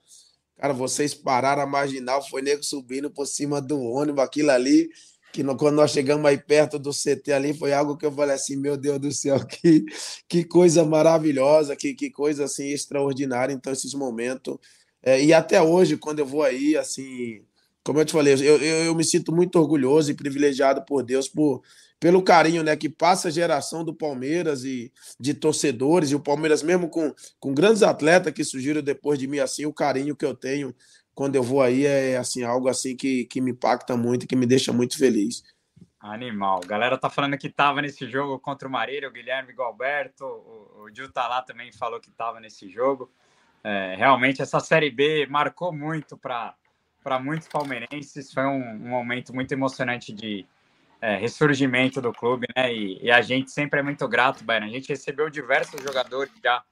[0.55, 4.89] cara, vocês pararam a marginal, foi nego subindo por cima do ônibus, aquilo ali
[5.31, 8.55] que quando nós chegamos aí perto do CT ali, foi algo que eu falei assim,
[8.55, 9.85] meu Deus do céu, que,
[10.27, 14.57] que coisa maravilhosa, que, que coisa assim extraordinária, então esses momentos,
[15.01, 17.41] é, e até hoje, quando eu vou aí, assim,
[17.83, 21.27] como eu te falei, eu, eu, eu, me sinto muito orgulhoso e privilegiado por Deus,
[21.27, 21.61] por,
[21.99, 26.61] pelo carinho né, que passa a geração do Palmeiras e de torcedores, e o Palmeiras
[26.61, 30.35] mesmo com, com grandes atletas que surgiram depois de mim, assim, o carinho que eu
[30.35, 30.73] tenho
[31.19, 34.45] quando eu vou aí é assim algo assim que, que me impacta muito que me
[34.45, 35.43] deixa muito feliz.
[35.99, 36.61] Animal.
[36.61, 40.95] Galera tá falando que tava nesse jogo contra o Marília, o Guilherme Galberto, o, o
[40.95, 43.11] Gil tá lá também falou que tava nesse jogo.
[43.61, 46.55] É, realmente essa Série B marcou muito para
[47.21, 50.45] muitos palmeirenses, foi um, um, momento muito emocionante de
[51.01, 52.73] é, ressurgimento do clube, né?
[52.73, 54.69] E, e, a gente sempre é muito grato, Bayern.
[54.69, 56.63] A gente recebeu diversos jogadores já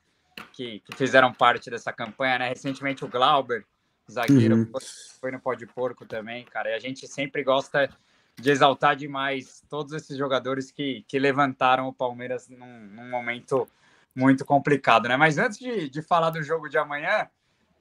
[0.54, 2.48] que, que fizeram parte dessa campanha, né?
[2.48, 3.66] Recentemente o Glauber,
[4.12, 4.72] zagueiro, uhum.
[5.20, 6.72] foi no pó de porco também, cara.
[6.72, 7.90] E a gente sempre gosta
[8.36, 13.68] de exaltar demais todos esses jogadores que, que levantaram o Palmeiras num, num momento
[14.16, 15.18] muito complicado, né?
[15.18, 17.28] Mas antes de, de falar do jogo de amanhã,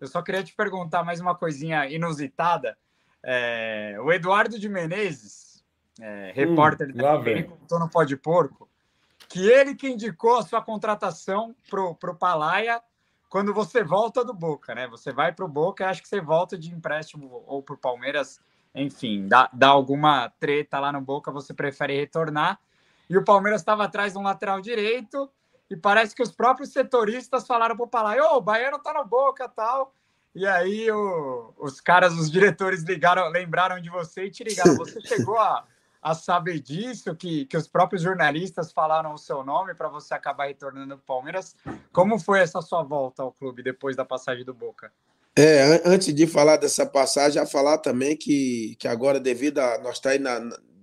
[0.00, 2.76] eu só queria te perguntar mais uma coisinha inusitada.
[3.22, 5.64] É, o Eduardo de Menezes,
[6.00, 8.68] é, repórter hum, da contou no Pó de Porco,
[9.28, 12.80] que ele que indicou a sua contratação pro, pro Palaia
[13.28, 14.86] quando você volta do Boca, né?
[14.88, 18.40] Você vai para o Boca, acho que você volta de empréstimo ou para o Palmeiras,
[18.74, 22.58] enfim, dá, dá alguma treta lá no Boca, você prefere retornar.
[23.08, 25.30] E o Palmeiras estava atrás de um lateral direito,
[25.68, 29.04] e parece que os próprios setoristas falaram para o Palai, ô, o Baiano tá no
[29.04, 29.92] Boca tal.
[30.34, 34.76] E aí o, os caras, os diretores ligaram, lembraram de você e te ligaram.
[34.76, 35.64] Você chegou a,
[36.06, 40.46] a saber disso, que, que os próprios jornalistas falaram o seu nome para você acabar
[40.46, 41.56] retornando para o Palmeiras.
[41.92, 44.92] Como foi essa sua volta ao clube depois da passagem do Boca?
[45.36, 49.96] É, antes de falar dessa passagem, já falar também que, que agora, devido a nós
[49.96, 50.38] estar tá aí na,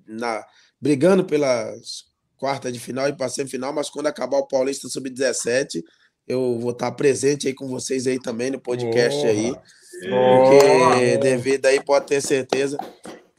[0.05, 0.45] na,
[0.79, 2.03] brigando pelas
[2.35, 5.81] quartas de final e para semifinal, mas quando acabar o Paulista Sub-17,
[6.27, 9.55] eu vou estar presente aí com vocês aí também no podcast aí.
[10.01, 12.77] Porque devido aí pode ter certeza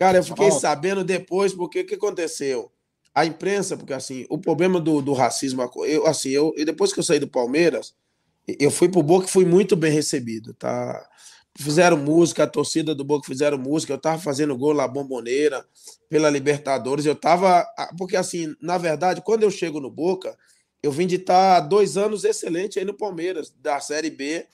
[0.04, 0.60] Cara, eu fiquei Nossa.
[0.60, 2.70] sabendo depois, porque o que aconteceu?
[3.14, 7.02] A imprensa, porque assim, o problema do, do racismo, eu, assim, eu, depois que eu
[7.02, 7.94] saí do Palmeiras,
[8.46, 11.08] eu fui pro Boca e fui muito bem recebido, tá?
[11.56, 15.64] Fizeram música, a torcida do Boca fizeram música, eu tava fazendo gol lá Bomboneira,
[16.10, 17.66] pela Libertadores, eu tava.
[17.96, 20.36] Porque assim, na verdade, quando eu chego no Boca,
[20.82, 24.46] eu vim de estar tá dois anos excelente aí no Palmeiras, da Série B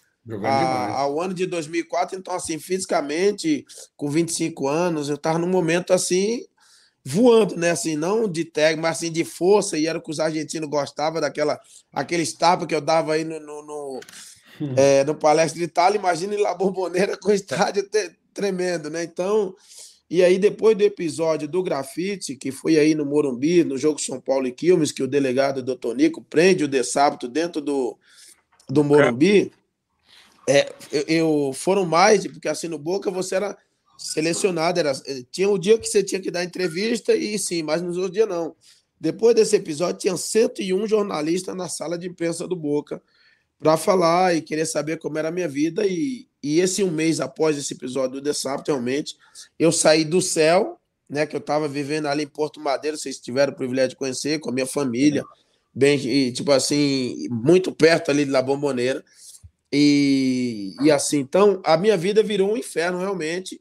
[0.44, 2.18] a, ao ano de 2004.
[2.18, 3.64] Então, assim, fisicamente,
[3.96, 6.44] com 25 anos, eu estava num momento assim
[7.04, 7.70] voando, né?
[7.70, 11.20] Assim, não de técnico, mas assim de força, e era o que os argentinos gostavam
[11.20, 11.58] daquela
[11.92, 14.00] aqueles tapas que eu dava aí no, no, no,
[14.76, 15.98] é, no Palestra de Itália.
[15.98, 19.02] Imagina lá Bombonera com o estádio te, tremendo, né?
[19.02, 19.54] Então,
[20.08, 24.20] e aí depois do episódio do grafite, que foi aí no Morumbi, no jogo São
[24.20, 27.96] Paulo e Quilmes, que o delegado doutor Nico prende o De Sábado dentro do,
[28.68, 29.59] do Morumbi, é,
[30.90, 33.56] eu, eu foram mais, porque assim no Boca você era
[33.98, 34.80] selecionado.
[34.80, 37.96] Era, eh, tinha o dia que você tinha que dar entrevista e sim, mas nos
[37.96, 38.54] outros dias não.
[38.98, 43.02] Depois desse episódio, tinha 101 jornalistas na sala de imprensa do Boca
[43.58, 45.86] para falar e querer saber como era a minha vida.
[45.86, 49.16] E, e esse um mês após esse episódio do The Sapo, realmente,
[49.58, 53.52] eu saí do céu, né, que eu estava vivendo ali em Porto Madeiro, vocês tiveram
[53.52, 55.24] o privilégio de conhecer, com a minha família,
[55.74, 59.04] bem, e, tipo assim, muito perto ali de La Bombonera.
[59.72, 63.60] E, e assim, então, a minha vida virou um inferno realmente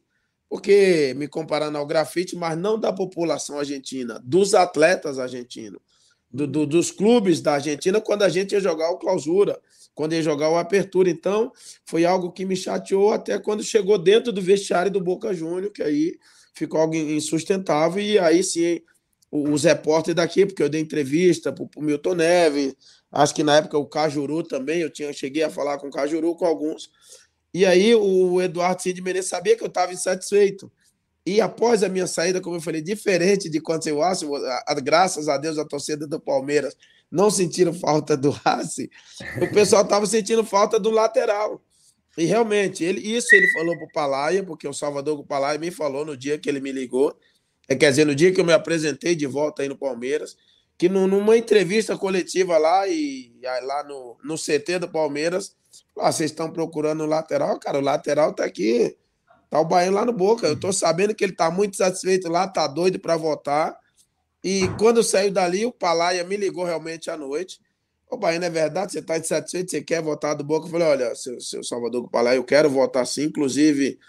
[0.50, 5.80] porque me comparando ao grafite, mas não da população argentina, dos atletas argentinos,
[6.32, 9.60] do, do, dos clubes da Argentina, quando a gente ia jogar o clausura,
[9.94, 11.10] quando ia jogar o apertura.
[11.10, 11.52] Então,
[11.86, 15.84] foi algo que me chateou até quando chegou dentro do vestiário do Boca Júnior, que
[15.84, 16.18] aí
[16.56, 18.82] ficou algo insustentável, e aí sim
[19.32, 22.76] os repórteres daqui, porque eu dei entrevista para o Milton Neves,
[23.12, 26.36] acho que na época o Cajuru também, eu tinha, cheguei a falar com o Cajuru,
[26.36, 26.90] com alguns,
[27.54, 30.72] e aí o Eduardo Cid Menezes sabia que eu estava insatisfeito.
[31.26, 34.30] E após a minha saída, como eu falei, diferente de quando eu acho,
[34.84, 36.76] graças a Deus a torcida do Palmeiras
[37.12, 38.90] não sentiram falta do Rassi,
[39.42, 41.62] o pessoal estava sentindo falta do lateral.
[42.18, 46.06] E realmente, ele, isso ele falou para o Palaia, porque o Salvador Palaia me falou
[46.06, 47.16] no dia que ele me ligou,
[47.68, 50.36] é, quer dizer, no dia que eu me apresentei de volta aí no Palmeiras,
[50.80, 55.54] que numa entrevista coletiva lá e lá no, no CT do Palmeiras,
[56.00, 57.60] ah, vocês estão procurando o lateral?
[57.60, 58.96] Cara, o lateral tá aqui.
[59.50, 60.48] Tá o Baiano lá no Boca.
[60.48, 63.78] Eu tô sabendo que ele tá muito satisfeito lá, tá doido para votar.
[64.42, 67.60] E quando saiu dali, o Palaia me ligou realmente à noite.
[68.10, 68.94] Ô, Baiano, é verdade?
[68.94, 69.72] Você tá insatisfeito?
[69.72, 70.66] Você quer votar do Boca?
[70.66, 73.24] Eu falei, olha, seu, seu Salvador Palaia, eu quero votar sim.
[73.24, 74.00] Inclusive,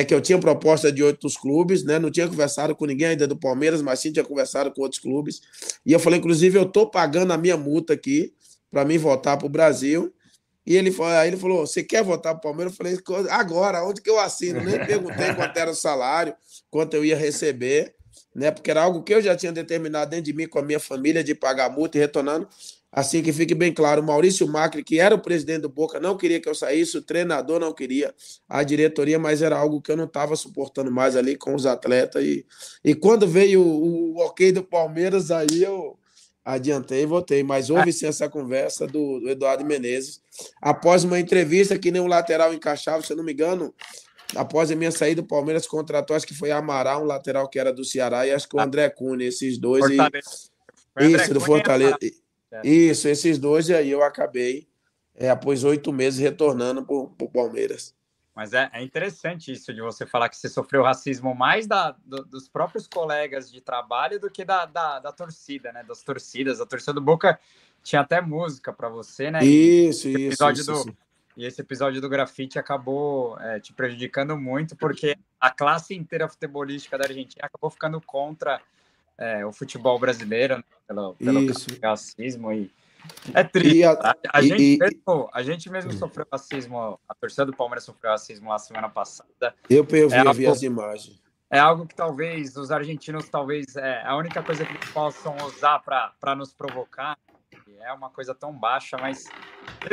[0.00, 1.98] é que eu tinha proposta de outros clubes, né?
[1.98, 5.40] Não tinha conversado com ninguém ainda do Palmeiras, mas sim tinha conversado com outros clubes.
[5.84, 8.32] E eu falei, inclusive, eu tô pagando a minha multa aqui
[8.70, 10.12] para mim votar para o Brasil.
[10.64, 12.72] E ele falou, aí ele falou: Você quer votar para o Palmeiras?
[12.72, 14.60] Eu falei: Agora, onde que eu assino?
[14.64, 16.34] Nem perguntei quanto era o salário,
[16.70, 17.94] quanto eu ia receber,
[18.34, 18.50] né?
[18.50, 21.22] Porque era algo que eu já tinha determinado dentro de mim com a minha família
[21.22, 22.48] de pagar multa e retornando.
[22.92, 26.14] Assim que fique bem claro, o Maurício Macri, que era o presidente do Boca, não
[26.14, 28.14] queria que eu saísse, o treinador não queria,
[28.46, 32.22] a diretoria, mas era algo que eu não estava suportando mais ali com os atletas.
[32.22, 32.44] E,
[32.84, 35.96] e quando veio o, o ok do Palmeiras, aí eu,
[36.44, 40.20] adiantei e votei, mas houve sim essa conversa do, do, Eduardo Menezes.
[40.60, 43.72] Após uma entrevista que nem um lateral encaixava, se eu não me engano,
[44.34, 47.72] após a minha saída, o Palmeiras contratou, acho que foi Amaral, um lateral que era
[47.72, 49.84] do Ceará, e acho que o André Cunha, esses dois.
[49.88, 49.96] E...
[51.06, 51.96] Isso, do Fortaleza.
[52.64, 54.68] Isso, esses dois, e aí eu acabei,
[55.14, 57.94] é, após oito meses, retornando para o Palmeiras.
[58.34, 62.24] Mas é, é, interessante isso de você falar que você sofreu racismo mais da, do,
[62.24, 65.84] dos próprios colegas de trabalho do que da, da, da, torcida, né?
[65.86, 66.60] Das torcidas.
[66.60, 67.38] A torcida do Boca
[67.82, 69.44] tinha até música para você, né?
[69.44, 70.96] Isso, e isso, isso, do, isso,
[71.36, 76.96] E esse episódio do grafite acabou é, te prejudicando muito, porque a classe inteira futebolística
[76.96, 78.62] da Argentina acabou ficando contra
[79.18, 80.64] é, o futebol brasileiro, né?
[80.86, 81.40] pelo, pelo
[81.82, 82.70] racismo e
[83.34, 83.84] é triste.
[83.84, 87.52] A, a, a, e, gente e, mesmo, a gente mesmo sofreu racismo, a torcida do
[87.52, 89.54] Palmeiras sofreu racismo lá semana passada.
[89.68, 91.20] Eu, eu vi, é eu vi as imagens.
[91.50, 95.80] É algo que talvez os argentinos, talvez, é a única coisa que eles possam usar
[95.80, 97.18] para nos provocar.
[97.78, 99.28] É uma coisa tão baixa, mas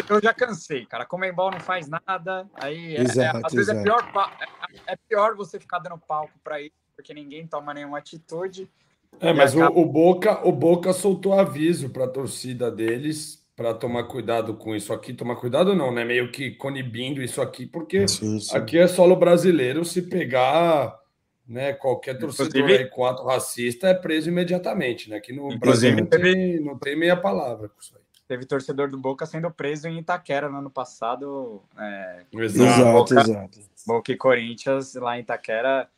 [0.07, 1.05] eu já cansei, cara.
[1.05, 2.47] Comembol não faz nada.
[2.53, 6.33] Aí, é, exato, é, às vezes é pior, é, é pior você ficar dando palco
[6.43, 8.69] para isso, porque ninguém toma nenhuma atitude.
[9.19, 9.75] É, mas acaba...
[9.75, 14.73] o, o, Boca, o Boca soltou aviso para a torcida deles para tomar cuidado com
[14.73, 15.13] isso aqui.
[15.13, 16.05] Tomar cuidado não, né?
[16.05, 18.55] Meio que conibindo isso aqui, porque sim, sim.
[18.55, 19.83] aqui é solo brasileiro.
[19.83, 20.97] Se pegar
[21.45, 25.17] né, qualquer torcedor Inclusive, aí com ato racista é preso imediatamente, né?
[25.17, 28.01] Aqui no Brasil não tem, não tem meia palavra com isso aí.
[28.29, 31.63] Teve torcedor do Boca sendo preso em Itaquera no ano passado.
[31.77, 33.59] É, exato, Boca, exato.
[33.85, 35.89] Boca e Corinthians lá em Itaquera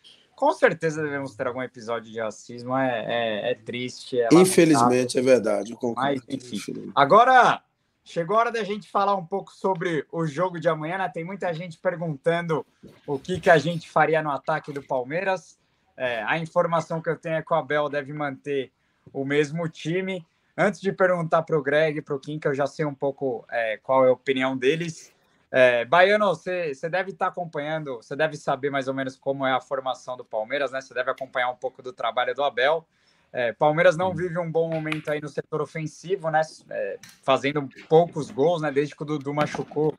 [0.41, 2.75] com certeza devemos ter algum episódio de racismo.
[2.75, 4.19] É, é, é triste.
[4.19, 5.77] É Infelizmente, é verdade.
[5.95, 6.91] Mas, enfim.
[6.95, 7.61] Agora,
[8.03, 10.97] chegou a hora da gente falar um pouco sobre o jogo de amanhã.
[10.97, 11.07] Né?
[11.09, 12.65] Tem muita gente perguntando
[13.05, 15.59] o que, que a gente faria no ataque do Palmeiras.
[15.95, 18.71] É, a informação que eu tenho é que o Abel deve manter
[19.13, 20.25] o mesmo time.
[20.57, 22.95] Antes de perguntar para o Greg e para o Kim, que eu já sei um
[22.95, 25.13] pouco é, qual é a opinião deles,
[25.51, 29.51] É, Baiano, você, você deve estar acompanhando, você deve saber mais ou menos como é
[29.51, 30.79] a formação do Palmeiras, né?
[30.79, 32.87] Você deve acompanhar um pouco do trabalho do Abel.
[33.33, 36.41] É, Palmeiras não vive um bom momento aí no setor ofensivo, né?
[36.69, 38.71] É, fazendo poucos gols, né?
[38.71, 39.97] Desde que o Dudu machucou,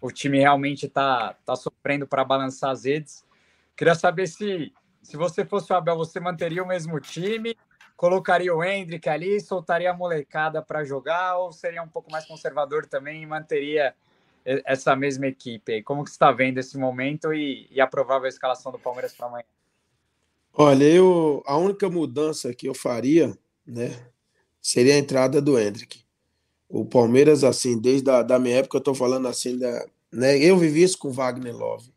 [0.00, 3.26] o time realmente está tá sofrendo para balançar as redes.
[3.76, 4.72] Queria saber se,
[5.02, 7.56] se você fosse o Abel, você manteria o mesmo time,
[7.94, 12.86] colocaria o Hendrick ali, soltaria a molecada para jogar, ou seria um pouco mais conservador
[12.86, 13.94] também e manteria
[14.44, 15.82] essa mesma equipe aí?
[15.82, 19.44] Como que está vendo esse momento e, e a provável escalação do Palmeiras para amanhã?
[20.52, 24.06] Olha, eu a única mudança que eu faria, né,
[24.60, 26.04] seria a entrada do Hendrick.
[26.68, 30.56] O Palmeiras, assim, desde a da minha época, eu estou falando assim, da, né, eu
[30.58, 31.92] vivi isso com o Wagner Love.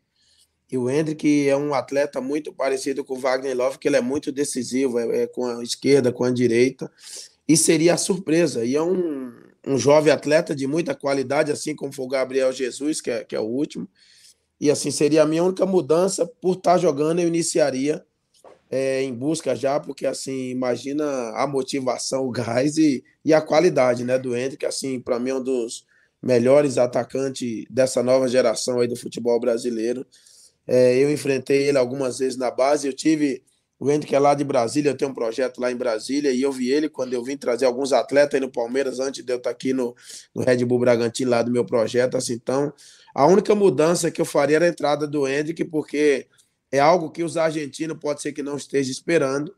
[0.72, 4.00] E o Hendrick é um atleta muito parecido com o Wagner Love, que ele é
[4.00, 6.90] muito decisivo, é, é com a esquerda, com a direita.
[7.46, 8.64] E seria a surpresa.
[8.64, 9.34] E é um,
[9.66, 13.36] um jovem atleta de muita qualidade, assim como foi o Gabriel Jesus, que é, que
[13.36, 13.88] é o último.
[14.60, 16.26] E assim, seria a minha única mudança.
[16.40, 18.04] Por estar jogando, eu iniciaria
[18.70, 24.04] é, em busca já, porque assim, imagina a motivação, o gás e, e a qualidade
[24.04, 25.84] né, do Hendrick, assim, para mim é um dos
[26.22, 30.06] melhores atacantes dessa nova geração aí do futebol brasileiro.
[30.66, 33.42] É, eu enfrentei ele algumas vezes na base, eu tive
[33.82, 36.52] o Hendrick é lá de Brasília, eu tenho um projeto lá em Brasília e eu
[36.52, 39.50] vi ele quando eu vim trazer alguns atletas aí no Palmeiras antes de eu estar
[39.50, 39.92] aqui no,
[40.32, 42.72] no Red Bull Bragantino lá do meu projeto, assim, então
[43.12, 46.28] a única mudança que eu faria era a entrada do Hendrick, porque
[46.70, 49.52] é algo que os argentinos pode ser que não esteja esperando,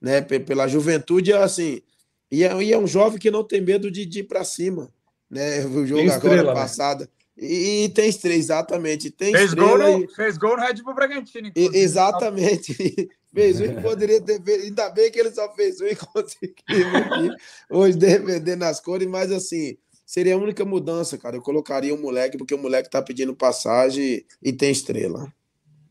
[0.00, 0.22] né?
[0.22, 1.82] Pela juventude, assim,
[2.30, 4.90] e é, e é um jovem que não tem medo de, de ir para cima,
[5.30, 5.66] né?
[5.66, 6.60] O jogo estrela, agora né?
[6.62, 7.08] passado.
[7.36, 9.10] E, e, tem estrela, exatamente.
[9.10, 10.08] Tem fez, gol no, e...
[10.14, 11.48] fez gol no Red Bull Bragantino.
[11.48, 11.78] Inclusive.
[11.78, 13.08] Exatamente.
[13.34, 14.64] fez um que poderia ter feito.
[14.64, 17.34] Ainda bem que ele só fez um e conseguiu
[17.68, 21.36] hoje defender nas cores, mas assim, seria a única mudança, cara.
[21.36, 25.30] Eu colocaria o um moleque, porque o moleque tá pedindo passagem e tem estrela.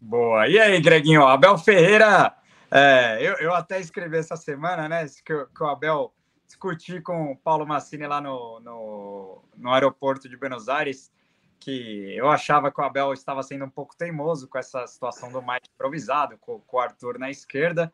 [0.01, 0.47] Boa.
[0.47, 1.25] E aí, Greginho?
[1.25, 2.33] Abel Ferreira,
[2.71, 5.05] é, eu, eu até escrevi essa semana, né?
[5.23, 6.13] Que, que o Abel
[6.45, 11.11] discuti com o Paulo Massini lá no, no, no aeroporto de Buenos Aires,
[11.59, 15.41] que eu achava que o Abel estava sendo um pouco teimoso com essa situação do
[15.41, 17.91] Mike improvisado, com, com o Arthur na esquerda.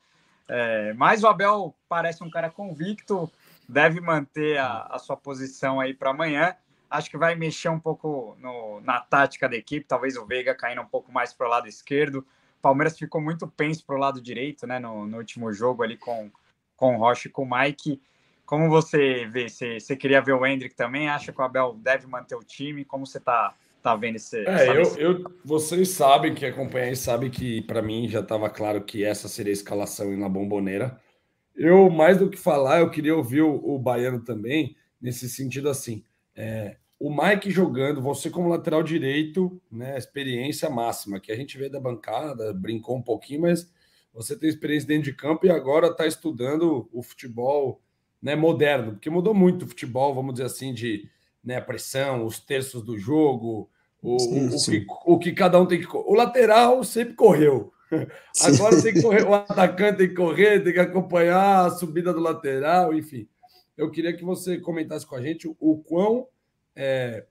[0.47, 3.31] É, mas o Abel parece um cara convicto,
[3.67, 6.55] deve manter a, a sua posição aí para amanhã
[6.91, 10.81] acho que vai mexer um pouco no, na tática da equipe, talvez o Veiga caindo
[10.81, 12.27] um pouco mais para o lado esquerdo.
[12.61, 16.29] Palmeiras ficou muito penso para o lado direito, né, no, no, último jogo ali com,
[16.75, 18.01] com o Rocha e com o Mike.
[18.51, 19.47] Como você vê?
[19.47, 21.07] Você, você queria ver o Hendrick também?
[21.07, 22.83] Acha que o Abel deve manter o time?
[22.83, 24.45] Como você está tá vendo esse.
[24.45, 29.05] É, eu, eu, vocês sabem que acompanham sabem que para mim já estava claro que
[29.05, 30.99] essa seria a escalação na bomboneira.
[31.55, 36.03] Eu, mais do que falar, eu queria ouvir o, o Baiano também, nesse sentido assim.
[36.35, 41.69] É, o Mike jogando, você como lateral direito, né, experiência máxima, que a gente vê
[41.69, 43.71] da bancada, brincou um pouquinho, mas
[44.13, 47.81] você tem experiência dentro de campo e agora está estudando o futebol
[48.21, 51.09] né, moderno, porque mudou muito o futebol, vamos dizer assim, de
[51.43, 53.69] né, pressão, os terços do jogo,
[54.01, 54.77] o, sim, o, sim.
[54.77, 55.87] O, que, o, que, cada um tem que.
[55.91, 57.71] O lateral sempre correu.
[58.41, 58.83] Agora sim.
[58.83, 62.93] tem que correr, o atacante tem que correr, tem que acompanhar a subida do lateral,
[62.93, 63.27] enfim.
[63.77, 66.27] Eu queria que você comentasse com a gente o quão
[66.75, 67.25] é,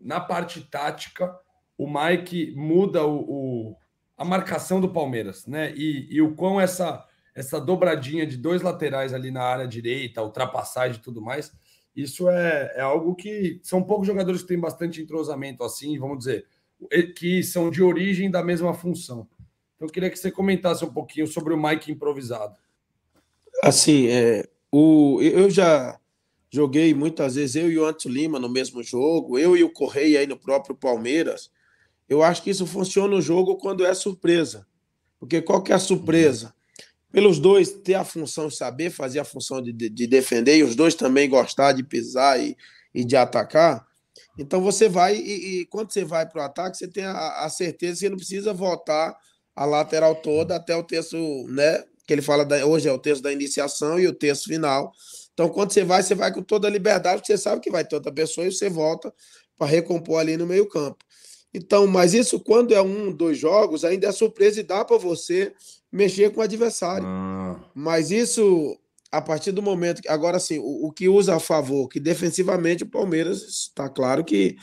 [0.00, 1.34] na parte tática,
[1.78, 3.76] o Mike muda o, o,
[4.16, 5.72] a marcação do Palmeiras, né?
[5.74, 10.98] E, e o quão essa, essa dobradinha de dois laterais ali na área direita, ultrapassagem
[10.98, 11.52] e tudo mais,
[11.94, 16.46] isso é, é algo que são poucos jogadores que têm bastante entrosamento assim, vamos dizer,
[17.16, 19.28] que são de origem da mesma função.
[19.76, 22.56] Então, eu queria que você comentasse um pouquinho sobre o Mike improvisado.
[23.62, 25.98] Assim, é, o, eu já
[26.54, 30.20] Joguei muitas vezes eu e o Antônio Lima no mesmo jogo, eu e o Correia
[30.20, 31.50] aí no próprio Palmeiras.
[32.06, 34.66] Eu acho que isso funciona no jogo quando é surpresa.
[35.18, 36.54] Porque qual que é a surpresa?
[37.12, 40.64] Pelos dois ter a função de saber fazer a função de, de, de defender e
[40.64, 42.56] os dois também gostar de pisar e,
[42.94, 43.86] e de atacar.
[44.38, 47.50] Então você vai e, e quando você vai para o ataque, você tem a, a,
[47.50, 49.14] certeza que não precisa voltar
[49.54, 51.16] a lateral toda até o texto,
[51.48, 51.84] né?
[52.06, 54.92] Que ele fala da, hoje é o texto da iniciação e o texto final
[55.32, 57.84] então, quando você vai, você vai com toda a liberdade, porque você sabe que vai
[57.84, 59.12] ter outra pessoa e você volta
[59.56, 60.98] para recompor ali no meio-campo.
[61.54, 65.52] Então, mas isso quando é um, dois jogos, ainda é surpresa e dá para você
[65.92, 67.06] mexer com o adversário.
[67.06, 67.60] Ah.
[67.74, 68.78] Mas isso,
[69.10, 70.08] a partir do momento que.
[70.08, 74.56] Agora sim, o, o, que usa a favor, que defensivamente o Palmeiras está claro que,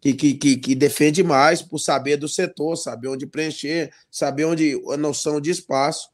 [0.00, 4.96] que, que, que, defende mais por saber do setor, saber onde preencher, saber onde a
[4.96, 6.08] noção de espaço.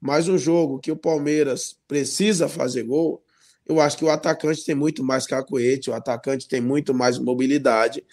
[0.00, 3.22] Mas um jogo que o Palmeiras precisa fazer gol,
[3.66, 8.04] Eu acho que o atacante tem muito mais cacoete, o atacante tem muito mais mobilidade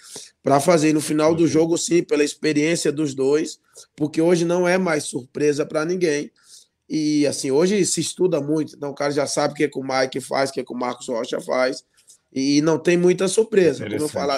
[0.43, 3.59] para fazer no final do jogo, sim, pela experiência dos dois,
[3.95, 6.29] porque hoje não é mais surpresa para ninguém.
[6.89, 9.79] E assim, hoje se estuda muito, então o cara já sabe o que, é que
[9.79, 11.85] o Mike faz, o que, é que o Marcos Rocha faz,
[12.31, 13.85] e não tem muita surpresa.
[13.85, 14.33] Como eu falo,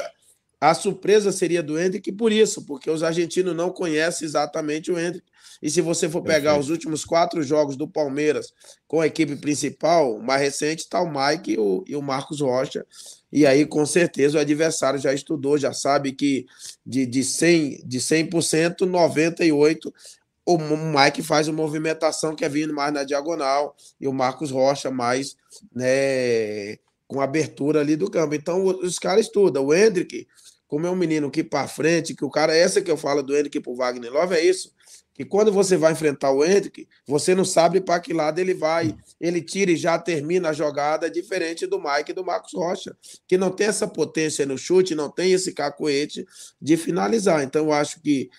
[0.59, 5.25] a surpresa seria do Hendrick por isso, porque os argentinos não conhecem exatamente o Hendrick.
[5.61, 6.59] E se você for pegar Perfeito.
[6.59, 8.53] os últimos quatro jogos do Palmeiras
[8.87, 12.85] com a equipe principal, mais recente está o Mike e o, e o, Marcos Rocha.
[13.31, 16.45] E aí, com certeza, o adversário já estudou, já sabe que
[16.85, 19.93] de, de 100%, de 100% 98%
[20.47, 24.91] o Mike faz uma movimentação que é vindo mais na diagonal e o Marcos Rocha
[24.91, 25.35] mais
[25.73, 26.77] né,
[27.07, 28.35] com abertura ali do campo.
[28.35, 29.65] Então, os caras estudam.
[29.65, 30.27] O Hendrick,
[30.67, 33.35] como é um menino que para frente, que o cara, essa que eu falo do
[33.35, 34.73] Hendrick pro Wagner Love, é isso.
[35.13, 38.93] Que quando você vai enfrentar o Hendrick, você não sabe para que lado ele vai.
[39.19, 43.37] Ele tira e já termina a jogada, diferente do Mike e do Marcos Rocha, que
[43.37, 46.25] não tem essa potência no chute, não tem esse cacoete
[46.61, 47.43] de finalizar.
[47.43, 48.29] Então, eu acho que,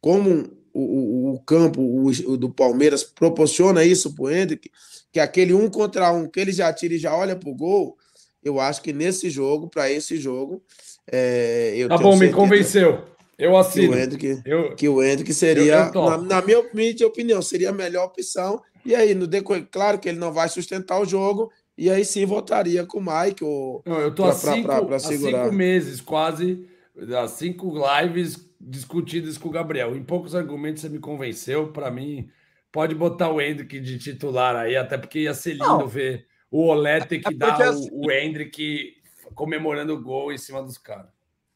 [0.00, 4.70] como o, o, o campo o, o, do Palmeiras proporciona isso para o Hendrick,
[5.12, 7.96] que aquele um contra um que ele já tira e já olha para o gol,
[8.44, 10.62] eu acho que nesse jogo, para esse jogo,
[11.10, 13.02] é, eu Tá bom, me convenceu.
[13.38, 13.92] Eu assino.
[13.92, 17.70] Que o Hendrick, eu, que o Hendrick seria, eu, eu na, na, minha opinião, seria
[17.70, 18.62] a melhor opção.
[18.84, 22.24] E aí, no decorrer, claro que ele não vai sustentar o jogo, e aí sim
[22.26, 23.42] votaria com o Mike.
[23.42, 26.68] Ou, não, eu tô pra, há, cinco, pra, pra, há cinco meses, quase,
[27.16, 29.96] há cinco lives discutidas com o Gabriel.
[29.96, 31.68] Em poucos argumentos você me convenceu.
[31.68, 32.28] Para mim,
[32.70, 35.88] pode botar o Hendrick de titular aí, até porque ia ser lindo não.
[35.88, 38.96] ver o Olé ter que é dar assim, o, o Hendrick
[39.34, 41.10] comemorando o gol em cima dos caras.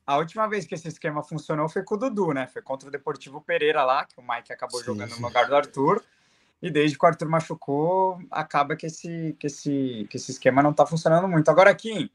[0.04, 2.48] A última vez que esse esquema funcionou foi com o Dudu, né?
[2.48, 5.20] Foi contra o Deportivo Pereira lá, que o Mike acabou sim, jogando sim.
[5.20, 6.02] no lugar do Arthur.
[6.60, 10.72] E desde que o Arthur machucou, acaba que esse, que esse, que esse esquema não
[10.72, 11.48] tá funcionando muito.
[11.48, 12.10] Agora, aqui,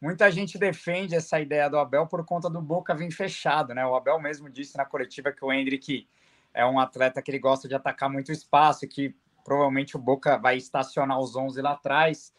[0.00, 3.84] muita gente defende essa ideia do Abel por conta do Boca vir fechado, né?
[3.84, 6.06] O Abel mesmo disse na coletiva que o Hendrick
[6.54, 9.12] é um atleta que ele gosta de atacar muito espaço, que
[9.48, 12.34] provavelmente o Boca vai estacionar os 11 lá atrás.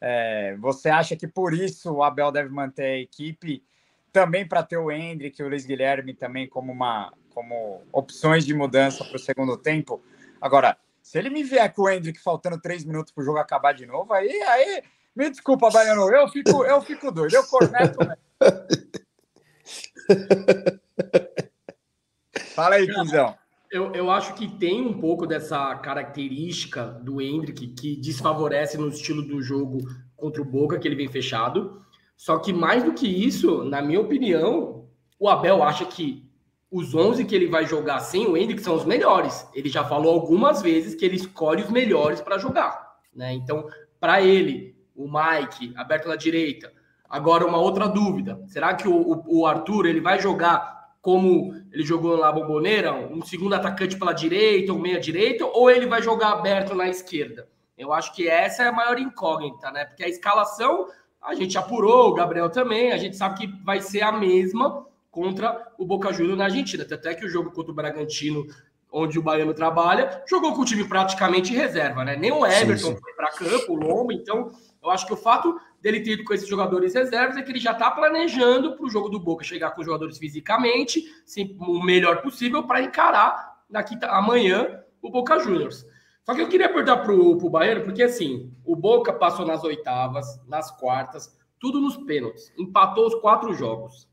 [0.00, 3.62] É, você acha que por isso o Abel deve manter a equipe
[4.10, 8.54] também para ter o Hendrick e o Luiz Guilherme também como uma como opções de
[8.54, 10.02] mudança para o segundo tempo?
[10.40, 13.74] Agora, se ele me vier com o Hendrick faltando três minutos para o jogo acabar
[13.74, 14.82] de novo, aí, aí
[15.14, 17.98] me desculpa, Baiano, eu fico, eu fico doido, eu corneto.
[22.54, 23.36] Fala aí, Quinzão.
[23.70, 29.22] Eu, eu acho que tem um pouco dessa característica do Hendrick que desfavorece no estilo
[29.22, 29.78] do jogo
[30.16, 31.82] contra o Boca, que ele vem fechado.
[32.16, 34.88] Só que mais do que isso, na minha opinião,
[35.18, 36.24] o Abel acha que
[36.70, 39.48] os 11 que ele vai jogar sem o Hendrick são os melhores.
[39.54, 42.96] Ele já falou algumas vezes que ele escolhe os melhores para jogar.
[43.14, 43.32] Né?
[43.32, 43.68] Então,
[44.00, 46.72] para ele, o Mike aberto na direita.
[47.08, 50.73] Agora, uma outra dúvida: será que o, o, o Arthur ele vai jogar
[51.04, 55.84] como ele jogou na Bomboneira, um segundo atacante pela direita, ou meia direita, ou ele
[55.84, 57.46] vai jogar aberto na esquerda?
[57.76, 59.84] Eu acho que essa é a maior incógnita, né?
[59.84, 60.86] Porque a escalação
[61.20, 65.70] a gente apurou, o Gabriel também, a gente sabe que vai ser a mesma contra
[65.76, 66.86] o Boca Juniors na Argentina.
[66.90, 68.46] Até que o jogo contra o Bragantino,
[68.90, 72.16] onde o Baiano trabalha, jogou com o time praticamente reserva, né?
[72.16, 72.98] Nem o Everton sim, sim.
[72.98, 74.50] foi para campo, o Lombo, então
[74.82, 75.54] eu acho que o fato
[75.84, 78.88] dele ter ido com esses jogadores reservas é que ele já está planejando para o
[78.88, 83.98] jogo do Boca chegar com os jogadores fisicamente, sim, o melhor possível para encarar daqui
[84.04, 85.84] amanhã o Boca Juniors.
[86.24, 90.26] Só que eu queria perguntar para o Baiano, porque assim, o Boca passou nas oitavas,
[90.48, 94.08] nas quartas, tudo nos pênaltis, empatou os quatro jogos.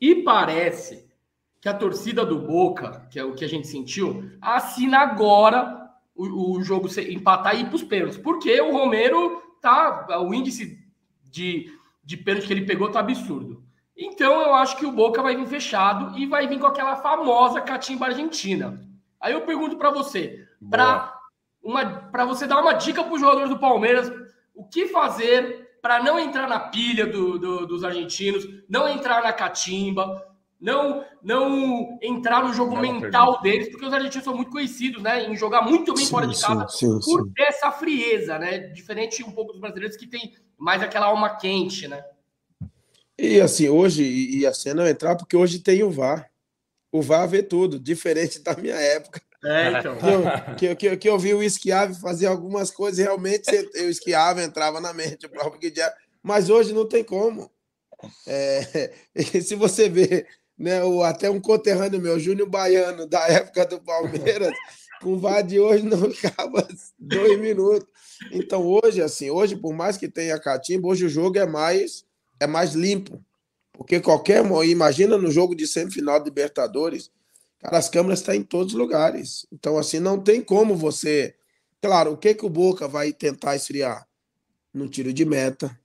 [0.00, 1.10] E parece
[1.60, 6.58] que a torcida do Boca, que é o que a gente sentiu, assina agora o,
[6.58, 10.77] o jogo empatar e ir para os pênaltis, porque o Romero tá, o índice
[11.38, 11.72] de,
[12.02, 13.62] de pênalti que ele pegou tá absurdo.
[13.96, 17.60] Então eu acho que o Boca vai vir fechado e vai vir com aquela famosa
[17.60, 18.80] catimba argentina.
[19.20, 21.16] Aí eu pergunto para você, para
[21.62, 24.10] uma para você dar uma dica para os jogadores do Palmeiras,
[24.54, 29.32] o que fazer para não entrar na pilha do, do, dos argentinos, não entrar na
[29.32, 30.24] catimba,
[30.60, 35.36] não não entrar no jogo mental deles, porque os argentinos são muito conhecidos, né, em
[35.36, 39.24] jogar muito bem sim, fora de casa sim, sim, por ter essa frieza, né, diferente
[39.24, 42.04] um pouco dos brasileiros que tem mais aquela alma quente, né?
[43.16, 46.30] E assim, hoje ia ser não entrar porque hoje tem o VAR.
[46.90, 49.20] O VAR vê tudo, diferente da minha época.
[49.44, 49.96] É, então.
[50.56, 54.42] Que eu, que, que, que eu vi o esquiave fazer algumas coisas, realmente eu esquiava,
[54.42, 55.72] entrava na mente, o próprio
[56.22, 57.50] mas hoje não tem como.
[58.26, 58.92] É,
[59.40, 60.26] se você vê
[60.58, 64.52] né, o, até um conterrâneo meu, Júnior Baiano, da época do Palmeiras,
[65.00, 66.66] com o VAR de hoje não ficava
[66.98, 67.88] dois minutos.
[68.32, 72.04] Então hoje, assim, hoje, por mais que tenha catimba, hoje o jogo é mais,
[72.40, 73.24] é mais limpo.
[73.72, 74.44] Porque qualquer.
[74.66, 77.10] Imagina no jogo de semifinal de Libertadores,
[77.60, 79.46] cara, as câmeras estão em todos os lugares.
[79.52, 81.34] Então, assim, não tem como você.
[81.80, 84.06] Claro, o que, que o Boca vai tentar esfriar?
[84.74, 85.78] No tiro de meta.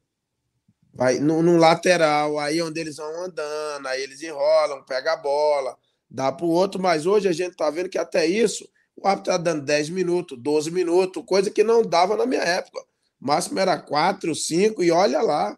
[0.92, 5.76] Vai no, no lateral, aí onde eles vão andando, aí eles enrolam, pega a bola,
[6.08, 9.34] dá para o outro, mas hoje a gente tá vendo que até isso o árbitro
[9.34, 12.80] está dando 10 minutos, 12 minutos, coisa que não dava na minha época.
[13.22, 15.58] O máximo era 4, 5 e olha lá.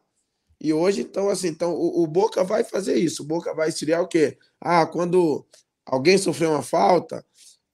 [0.59, 3.23] E hoje, então, assim, então, o, o, Boca vai fazer isso.
[3.23, 4.38] O Boca vai estrear o quê?
[4.61, 5.45] Ah, quando
[5.86, 7.25] alguém sofreu uma falta,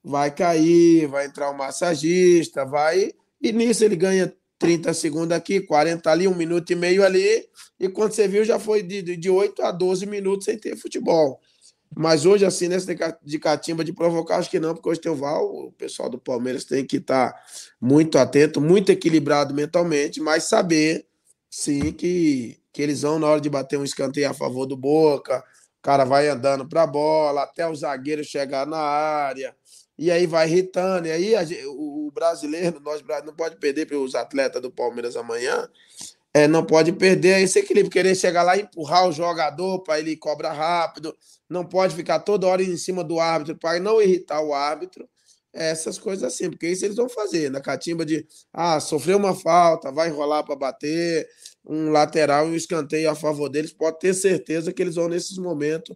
[0.02, 3.12] vai cair, vai entrar um massagista, vai.
[3.40, 7.46] E nisso ele ganha 30 segundos aqui, 40 ali, um minuto e meio ali.
[7.78, 11.40] E quando você viu, já foi de, de 8 a 12 minutos sem ter futebol.
[11.94, 15.16] Mas hoje, assim, nessa de catimba de provocar, acho que não, porque hoje tem o
[15.16, 17.34] Val, o pessoal do Palmeiras tem que estar
[17.80, 21.06] muito atento, muito equilibrado mentalmente, mas saber,
[21.50, 25.44] sim, que, que eles vão, na hora de bater um escanteio a favor do Boca,
[25.78, 29.54] o cara vai andando para a bola, até o zagueiro chegar na área,
[29.98, 31.08] e aí vai irritando.
[31.08, 35.16] E aí a, o, o brasileiro, nós não pode perder para os atletas do Palmeiras
[35.16, 35.68] amanhã,
[36.34, 40.16] é, não pode perder esse equilíbrio, querer chegar lá e empurrar o jogador para ele
[40.16, 41.14] cobrar rápido,
[41.48, 45.08] não pode ficar toda hora em cima do árbitro para não irritar o árbitro,
[45.52, 49.92] essas coisas assim, porque isso eles vão fazer, na catimba de, ah, sofreu uma falta,
[49.92, 51.28] vai enrolar para bater,
[51.64, 55.36] um lateral e um escanteio a favor deles, pode ter certeza que eles vão nesses
[55.36, 55.94] momentos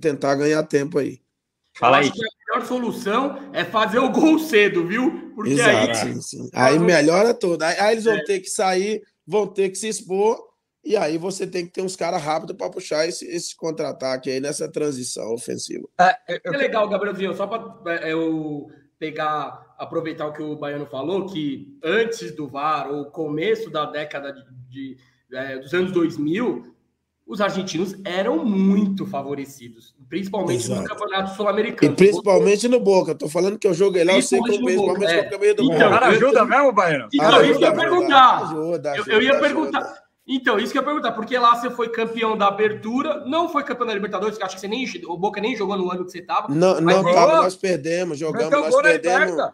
[0.00, 1.20] tentar ganhar tempo aí.
[1.74, 2.08] Fala aí.
[2.08, 5.32] a melhor solução é fazer o gol cedo, viu?
[5.34, 6.50] Porque Exato, aí, sim, sim.
[6.52, 7.62] aí melhora tudo.
[7.62, 8.24] Aí, aí eles vão é.
[8.24, 10.36] ter que sair vão ter que se expor,
[10.84, 14.40] e aí você tem que ter uns caras rápidos para puxar esse, esse contra-ataque aí
[14.40, 15.86] nessa transição ofensiva.
[16.00, 18.66] É, é legal, Gabrielzinho, só para é, eu
[18.98, 24.32] pegar, aproveitar o que o Baiano falou, que antes do VAR, ou começo da década
[24.32, 24.96] de, de
[25.32, 26.74] é, dos anos 2000,
[27.30, 30.82] os argentinos eram muito favorecidos, principalmente Exato.
[30.82, 31.92] no campeonato sul-americano.
[31.92, 33.14] E principalmente no Boca.
[33.14, 35.30] Tô falando que eu joguei lá, eu sei que eu principalmente é.
[35.30, 37.08] no do então, Cara, ajuda mesmo, Baiano?
[37.14, 38.42] Então, ajuda, isso que eu ia perguntar.
[38.42, 39.46] Ajuda, ajuda, eu, eu, ia ajuda.
[39.46, 39.94] perguntar.
[40.26, 43.62] Então, isso que eu ia perguntar, porque lá você foi campeão da abertura, não foi
[43.62, 46.10] campeão da Libertadores, que acho que você nem, o Boca nem jogou no ano que
[46.10, 46.52] você estava.
[46.52, 49.52] Não, não tava, nós perdemos, jogamos, nós perdemos.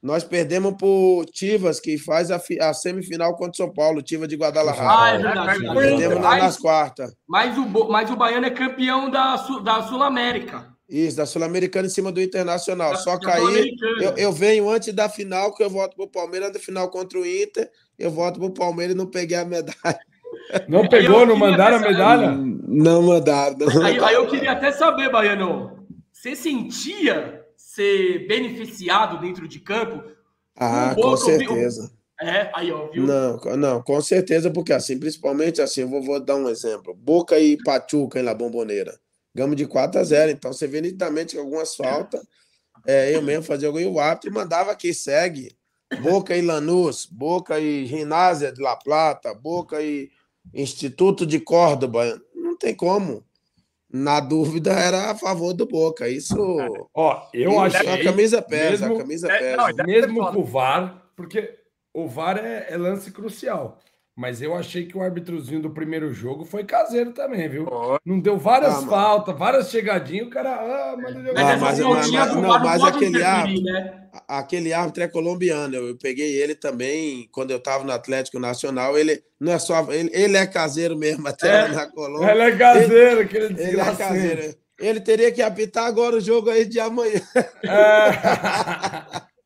[0.00, 4.36] Nós perdemos por Tivas, que faz a, a, semifinal contra o São Paulo, Tiva de
[4.36, 4.88] Guadalajara.
[4.88, 5.74] Ah, é verdade.
[5.74, 7.14] Perdemos mas, nas quartas.
[7.26, 9.34] Mas o, mas o Baiano é campeão da,
[9.64, 10.72] da Sul-América.
[10.88, 12.92] Isso, da Sul-Americana em cima do Internacional.
[12.92, 13.74] Da, Só cair.
[14.00, 17.18] Eu, eu, venho antes da final, que eu volto para o Palmeiras, da final contra
[17.18, 17.68] o Inter.
[17.98, 19.98] Eu volto para o Palmeiras e não peguei a medalha.
[20.68, 22.30] Não pegou, não mandaram a medalha?
[22.32, 23.56] Não mandaram.
[23.58, 27.44] Não aí, aí eu queria até saber, Baiano, você sentia
[27.78, 30.02] ser beneficiado dentro de campo.
[30.56, 31.92] Ah, um com certeza.
[32.20, 33.06] É, aí, ó, viu?
[33.06, 36.92] Não, não, com certeza, porque assim, principalmente assim, eu vou, vou dar um exemplo.
[36.92, 38.98] Boca e Pachuca em La Bomboneira.
[39.32, 40.32] Gama de 4 a 0.
[40.32, 42.20] Então você vê nitidamente que algumas faltas,
[42.84, 45.56] é, eu mesmo fazia algum e o árbitro mandava que segue.
[46.02, 50.10] Boca e Lanús, Boca e Ginásia de La Plata, Boca e
[50.52, 52.20] Instituto de Córdoba.
[52.34, 53.24] Não tem como
[53.90, 56.08] na dúvida, era a favor do Boca.
[56.08, 56.36] Isso.
[56.94, 59.56] Ó, eu acho A camisa pesa, mesmo, a camisa é, pesa.
[59.56, 61.58] Não, mesmo com o VAR, porque
[61.92, 63.78] o VAR é, é, lance crucial.
[64.18, 67.68] Mas eu achei que o arbitrozinho do primeiro jogo foi caseiro também, viu?
[67.70, 67.98] Oh.
[68.04, 70.50] Não deu várias ah, faltas, várias chegadinhas, o cara.
[70.50, 70.88] Ah.
[70.88, 74.08] Ah, mas, mas, mas, não, mas aquele árbitro, né?
[74.26, 75.76] aquele árbitro é colombiano.
[75.76, 78.98] Eu, peguei ele também quando eu estava no Atlético Nacional.
[78.98, 79.86] Ele não é só.
[79.92, 82.32] Ele, ele é caseiro mesmo, até é, na Colômbia.
[82.32, 84.54] Ele é caseiro, ele, aquele Ele é caseiro.
[84.80, 87.20] Ele teria que apitar agora o jogo aí de amanhã.
[87.62, 89.28] É.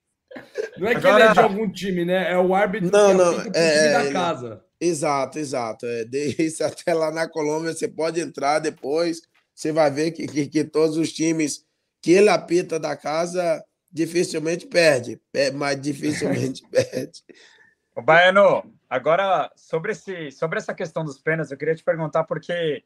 [0.77, 1.25] Não é que Agora...
[1.25, 2.33] ele é de algum time, né?
[2.33, 3.53] É o árbitro não, não, é, time
[3.93, 4.13] da ele...
[4.13, 4.65] casa.
[4.81, 5.87] Exato, exato.
[5.87, 9.23] É, desde até lá na Colômbia, você pode entrar depois,
[9.55, 11.65] você vai ver que, que, que todos os times
[12.01, 17.23] que ele apita da casa dificilmente perde, é, mas dificilmente perde.
[17.95, 22.83] O Baiano, agora sobre, esse, sobre essa questão dos pênaltis, eu queria te perguntar porque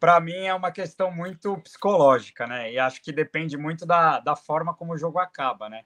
[0.00, 2.72] para mim é uma questão muito psicológica, né?
[2.72, 5.82] E acho que depende muito da, da forma como o jogo acaba, né?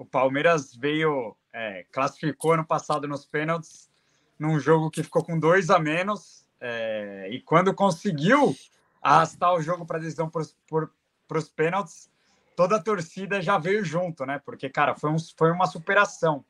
[0.00, 3.90] O Palmeiras veio, é, classificou no passado nos pênaltis,
[4.38, 8.56] num jogo que ficou com dois a menos, é, e quando conseguiu
[9.02, 12.10] arrastar o jogo para decisão para os pênaltis,
[12.56, 14.40] toda a torcida já veio junto, né?
[14.42, 16.42] Porque, cara, foi, um, foi uma superação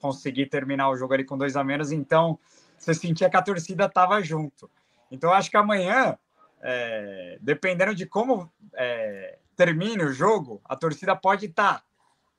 [0.00, 2.38] conseguir terminar o jogo ali com dois a menos, então
[2.78, 4.70] você sentia que a torcida estava junto.
[5.10, 6.16] Então, acho que amanhã,
[6.62, 11.84] é, dependendo de como é, termine o jogo, a torcida pode estar tá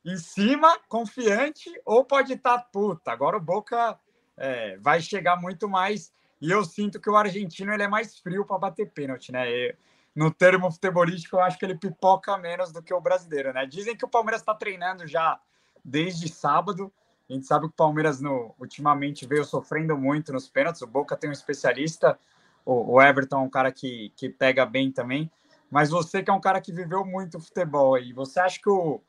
[0.06, 3.12] em cima, confiante, ou pode estar tá, puta.
[3.12, 3.98] Agora o Boca
[4.38, 6.14] é, vai chegar muito mais.
[6.40, 9.50] E eu sinto que o argentino ele é mais frio para bater pênalti, né?
[9.50, 9.76] E,
[10.16, 13.66] no termo futebolístico, eu acho que ele pipoca menos do que o brasileiro, né?
[13.66, 15.40] Dizem que o Palmeiras está treinando já
[15.84, 16.94] desde sábado.
[17.28, 20.84] A gente sabe que o Palmeiras no, ultimamente veio sofrendo muito nos pênaltis.
[20.84, 22.18] O Boca tem um especialista,
[22.64, 25.30] o, o Everton é um cara que, que pega bem também.
[25.70, 29.02] Mas você que é um cara que viveu muito futebol aí, você acha que o,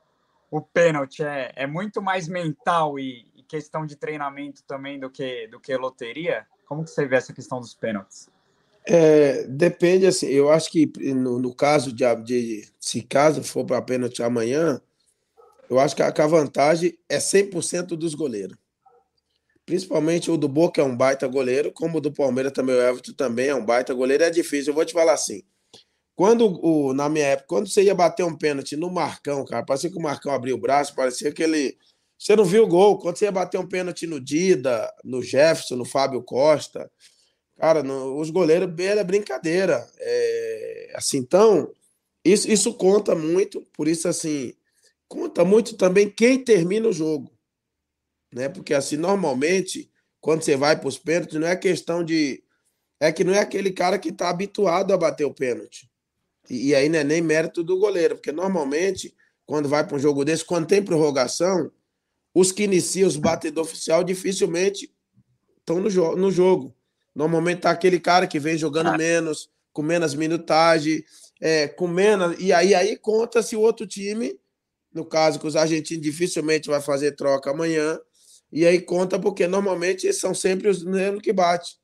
[0.51, 5.47] o pênalti é, é muito mais mental e, e, questão de treinamento também do que,
[5.49, 6.47] do que loteria?
[6.67, 8.29] Como que você vê essa questão dos pênaltis?
[8.85, 13.83] É, depende, assim, eu acho que no, no caso de, de, se caso for para
[13.83, 14.81] pênalti amanhã,
[15.69, 18.57] eu acho que a, que a vantagem é 100% dos goleiros.
[19.65, 23.13] Principalmente o do Boca é um baita goleiro, como o do Palmeiras também, o Everton
[23.13, 24.71] também é um baita goleiro, é difícil.
[24.71, 25.43] Eu vou te falar assim,
[26.17, 29.91] quando, o, na minha época, quando você ia bater um pênalti no Marcão, cara, parecia
[29.91, 31.77] que o Marcão abriu o braço, parecia que ele.
[32.19, 32.99] Você não viu o gol.
[32.99, 36.91] Quando você ia bater um pênalti no Dida, no Jefferson, no Fábio Costa,
[37.57, 39.87] cara, no, os goleiros era brincadeira.
[39.99, 41.71] É, assim, então,
[42.25, 44.55] isso, isso conta muito, por isso, assim,
[45.07, 47.31] conta muito também quem termina o jogo.
[48.33, 48.49] Né?
[48.49, 52.43] Porque, assim, normalmente, quando você vai para os pênaltis, não é questão de.
[52.99, 55.87] É que não é aquele cara que está habituado a bater o pênalti.
[56.49, 60.25] E, aí não é nem mérito do goleiro, porque normalmente, quando vai para um jogo
[60.25, 61.71] desse, quando tem prorrogação,
[62.35, 64.93] os que iniciam os batedores oficial dificilmente
[65.59, 66.75] estão no, jo no jogo.
[67.15, 68.99] Normalmente tá aquele cara que vem jogando ah.
[68.99, 71.03] menos, com menos minutagem,
[71.41, 72.37] é, com menos.
[72.39, 74.39] E aí, aí conta se o outro time,
[74.93, 77.99] no caso que os argentinos dificilmente vai fazer troca amanhã,
[78.53, 81.79] e aí conta porque normalmente são sempre os mesmos que bate.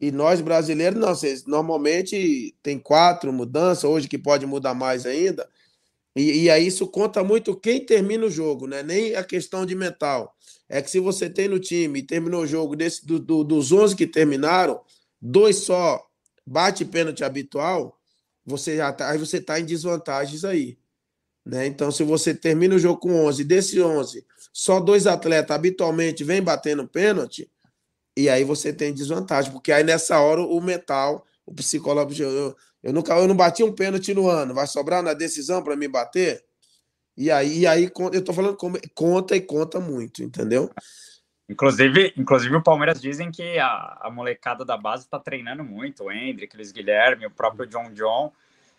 [0.00, 5.48] E nós brasileiros, não, vocês normalmente tem quatro mudanças, hoje que pode mudar mais ainda.
[6.14, 8.82] E, e aí isso conta muito quem termina o jogo, né?
[8.82, 10.36] Nem a questão de mental.
[10.68, 13.72] É que se você tem no time e terminou o jogo desse, do, do, dos
[13.72, 14.80] 11 que terminaram,
[15.20, 16.04] dois só
[16.46, 17.98] bate pênalti habitual,
[18.44, 20.78] você já tá, aí você está em desvantagens aí.
[21.44, 21.66] Né?
[21.66, 26.42] Então, se você termina o jogo com 11, desses 11, só dois atletas habitualmente vêm
[26.42, 27.50] batendo pênalti,
[28.18, 32.92] e aí você tem desvantagem, porque aí nessa hora o mental, o psicológico, eu, eu
[32.92, 36.44] nunca eu não bati um pênalti no ano, vai sobrar na decisão para me bater?
[37.16, 40.68] E aí, e aí eu tô falando como, conta e conta muito, entendeu?
[41.48, 46.12] Inclusive, inclusive o Palmeiras dizem que a, a molecada da base está treinando muito, o
[46.12, 48.32] Hendrick, Luiz Guilherme, o próprio John John.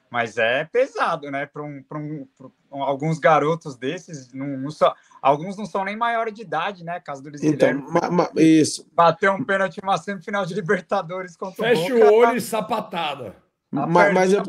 [0.09, 1.45] Mas é pesado, né?
[1.45, 2.27] Para um, um,
[2.71, 6.99] um, alguns garotos desses, não, não só, alguns não são nem maior de idade, né?
[6.99, 8.87] Caso do Luiz então, ma, ma, isso.
[8.93, 13.35] Bateu um pênalti uma semifinal de Libertadores contra Fecha o, Boca, o olho e sapatada.
[13.71, 14.43] Mas, mas, eu,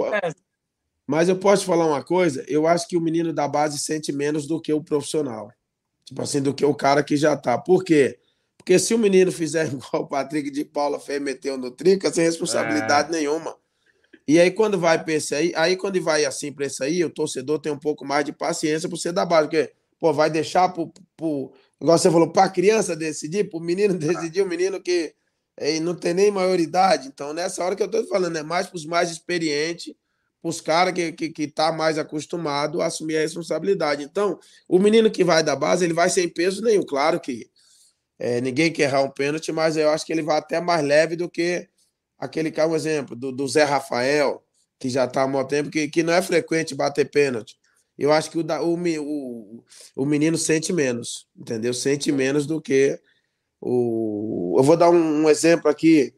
[1.06, 2.44] mas eu posso falar uma coisa?
[2.48, 5.52] Eu acho que o menino da base sente menos do que o profissional.
[6.04, 7.56] Tipo assim, do que o cara que já tá.
[7.58, 8.18] Por quê?
[8.56, 12.24] Porque se o menino fizer igual o Patrick de Paula fez meteu no trica, sem
[12.24, 13.12] responsabilidade é.
[13.12, 13.56] nenhuma.
[14.28, 17.10] E aí, quando vai para esse aí, aí quando vai assim para esse aí, o
[17.10, 20.70] torcedor tem um pouco mais de paciência para você dar base, porque, pô, vai deixar
[20.70, 24.80] pro, pro igual você falou, para a criança decidir, para o menino decidir, o menino
[24.80, 25.14] que
[25.82, 27.06] não tem nem maioridade.
[27.06, 29.94] Então, nessa hora que eu estou falando, é mais para os mais experientes,
[30.40, 34.02] para os caras que, que, que tá mais acostumado a assumir a responsabilidade.
[34.02, 36.82] Então, o menino que vai da base, ele vai sem peso nenhum.
[36.82, 37.50] Claro que
[38.18, 41.14] é, ninguém quer errar um pênalti, mas eu acho que ele vai até mais leve
[41.14, 41.68] do que
[42.18, 44.42] aquele que é um exemplo do, do Zé Rafael,
[44.78, 47.59] que já está há muito tempo, que, que não é frequente bater pênalti.
[48.00, 51.74] Eu acho que o, o, o, o menino sente menos, entendeu?
[51.74, 52.98] Sente menos do que
[53.60, 54.56] o.
[54.56, 56.14] Eu vou dar um, um exemplo aqui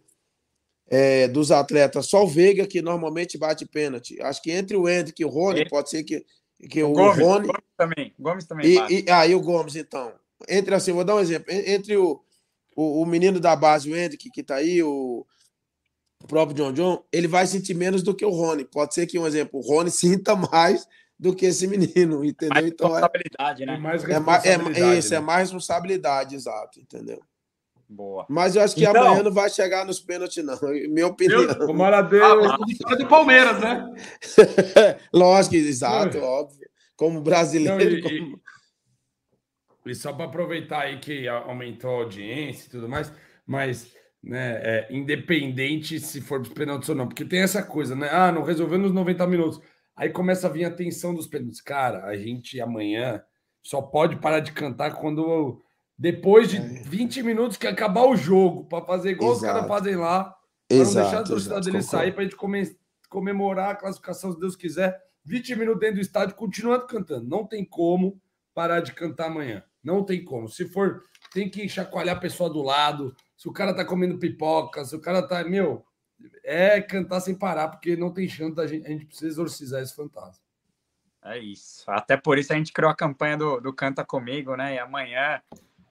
[0.88, 2.06] é, dos atletas.
[2.06, 4.22] Só o Veiga que normalmente bate pênalti.
[4.22, 6.24] Acho que entre o Hendrick e o Rony, pode ser que,
[6.70, 7.46] que o, o Gomes, Rony.
[7.48, 8.14] Gomes também.
[8.16, 8.66] Gomes também.
[8.68, 10.12] E, e, ah, e o Gomes, então.
[10.48, 11.52] Entre assim, vou dar um exemplo.
[11.52, 12.22] Entre o,
[12.76, 15.26] o, o menino da base, o Hendrick, que está aí, o,
[16.22, 18.64] o próprio John John, ele vai sentir menos do que o Rony.
[18.64, 20.86] Pode ser que, um exemplo, o Rony sinta mais
[21.22, 22.54] do que esse menino, entendeu?
[22.54, 23.78] Mais então, responsabilidade, é, né?
[23.78, 25.16] Mais responsabilidade, é, é, isso, né?
[25.16, 27.22] é mais responsabilidade, exato, entendeu?
[27.88, 28.26] Boa.
[28.28, 30.58] Mas eu acho que então, amanhã não vai chegar nos pênaltis, não.
[30.88, 31.46] Minha opinião.
[31.46, 32.50] Deus, tomara Deus.
[32.50, 33.94] Ah, é do Palmeiras, né?
[35.14, 36.68] Lógico, exato, óbvio.
[36.96, 37.78] Como brasileiro.
[37.78, 38.40] Não, e, como...
[39.86, 43.12] e, só para aproveitar aí que aumentou a audiência e tudo mais,
[43.46, 43.92] mas
[44.22, 44.60] né?
[44.62, 48.08] É, independente se for dos pênaltis ou não, porque tem essa coisa, né?
[48.10, 49.60] Ah, não resolveu nos 90 minutos.
[49.96, 51.60] Aí começa a vir a tensão dos pênaltis.
[51.60, 53.22] Cara, a gente amanhã
[53.62, 55.62] só pode parar de cantar quando
[55.96, 57.22] depois de 20 é.
[57.22, 59.46] minutos que acabar o jogo, para fazer igual exato.
[59.46, 60.34] os caras fazem lá,
[60.68, 62.76] para não deixar a torcida dele sair, para a gente come,
[63.08, 64.98] comemorar a classificação, se Deus quiser.
[65.24, 67.28] 20 minutos dentro do estádio, continuando cantando.
[67.28, 68.20] Não tem como
[68.52, 69.62] parar de cantar amanhã.
[69.82, 70.48] Não tem como.
[70.48, 73.14] Se for, tem que chacoalhar a pessoa do lado.
[73.36, 75.44] Se o cara tá comendo pipoca, se o cara tá.
[75.44, 75.84] Meu,
[76.44, 78.86] é cantar sem parar, porque não tem chance da gente.
[78.86, 80.42] A gente precisa exorcizar esse fantasma.
[81.24, 81.88] É isso.
[81.88, 84.74] Até por isso a gente criou a campanha do, do Canta Comigo, né?
[84.74, 85.40] E amanhã,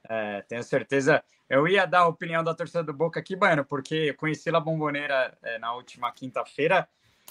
[0.08, 1.24] é, tenho certeza.
[1.48, 4.60] Eu ia dar a opinião da torcida do Boca aqui, Baiano, porque eu conheci a
[4.60, 6.88] Bomboneira é, na última quinta-feira.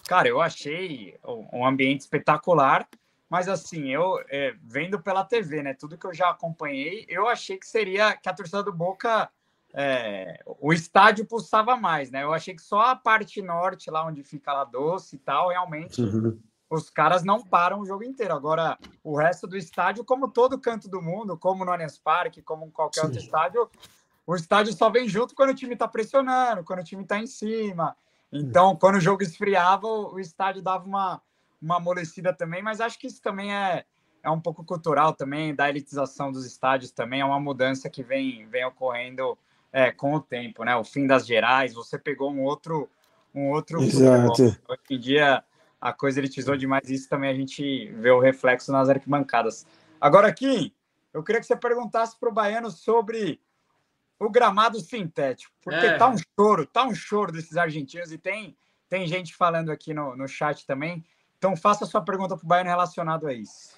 [0.08, 1.16] Cara, eu achei
[1.54, 2.88] um ambiente espetacular,
[3.30, 5.74] mas assim, eu é, vendo pela TV, né?
[5.74, 9.30] Tudo que eu já acompanhei, eu achei que seria que a torcida do Boca.
[9.74, 12.24] É, o estádio pulsava mais, né?
[12.24, 16.02] Eu achei que só a parte norte, lá onde fica lá doce e tal, realmente
[16.02, 16.38] uhum
[16.72, 18.34] os caras não param o jogo inteiro.
[18.34, 22.72] Agora, o resto do estádio, como todo canto do mundo, como no Allianz Parque, como
[22.72, 23.08] qualquer Sim.
[23.08, 23.70] outro estádio,
[24.26, 27.28] o estádio só vem junto quando o time está pressionando, quando o time está em
[27.28, 27.94] cima.
[28.32, 31.22] Então, quando o jogo esfriava, o estádio dava uma,
[31.62, 33.84] uma amolecida também, mas acho que isso também é,
[34.24, 38.48] é um pouco cultural também, da elitização dos estádios também, é uma mudança que vem,
[38.48, 39.38] vem ocorrendo
[39.72, 40.76] é, com o tempo, né?
[40.76, 42.90] O fim das gerais, você pegou um outro
[43.34, 44.28] um outro Exato.
[44.28, 44.56] Futebol.
[44.68, 45.44] Hoje em dia
[45.80, 49.66] a coisa elitizou demais isso também a gente vê o reflexo nas arquibancadas.
[50.00, 50.74] Agora aqui,
[51.14, 53.42] eu queria que você perguntasse para o Baiano sobre
[54.20, 55.98] o gramado sintético, porque é.
[55.98, 58.56] tá um choro, tá um choro desses argentinos e tem
[58.88, 61.04] tem gente falando aqui no, no chat também.
[61.38, 63.74] Então faça a sua pergunta para o Baiano relacionado a isso.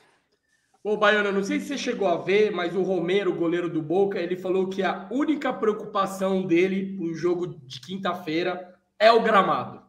[0.83, 4.19] Ô, Baiano, não sei se você chegou a ver, mas o Romero, goleiro do Boca,
[4.19, 9.81] ele falou que a única preocupação dele no jogo de quinta-feira é o gramado.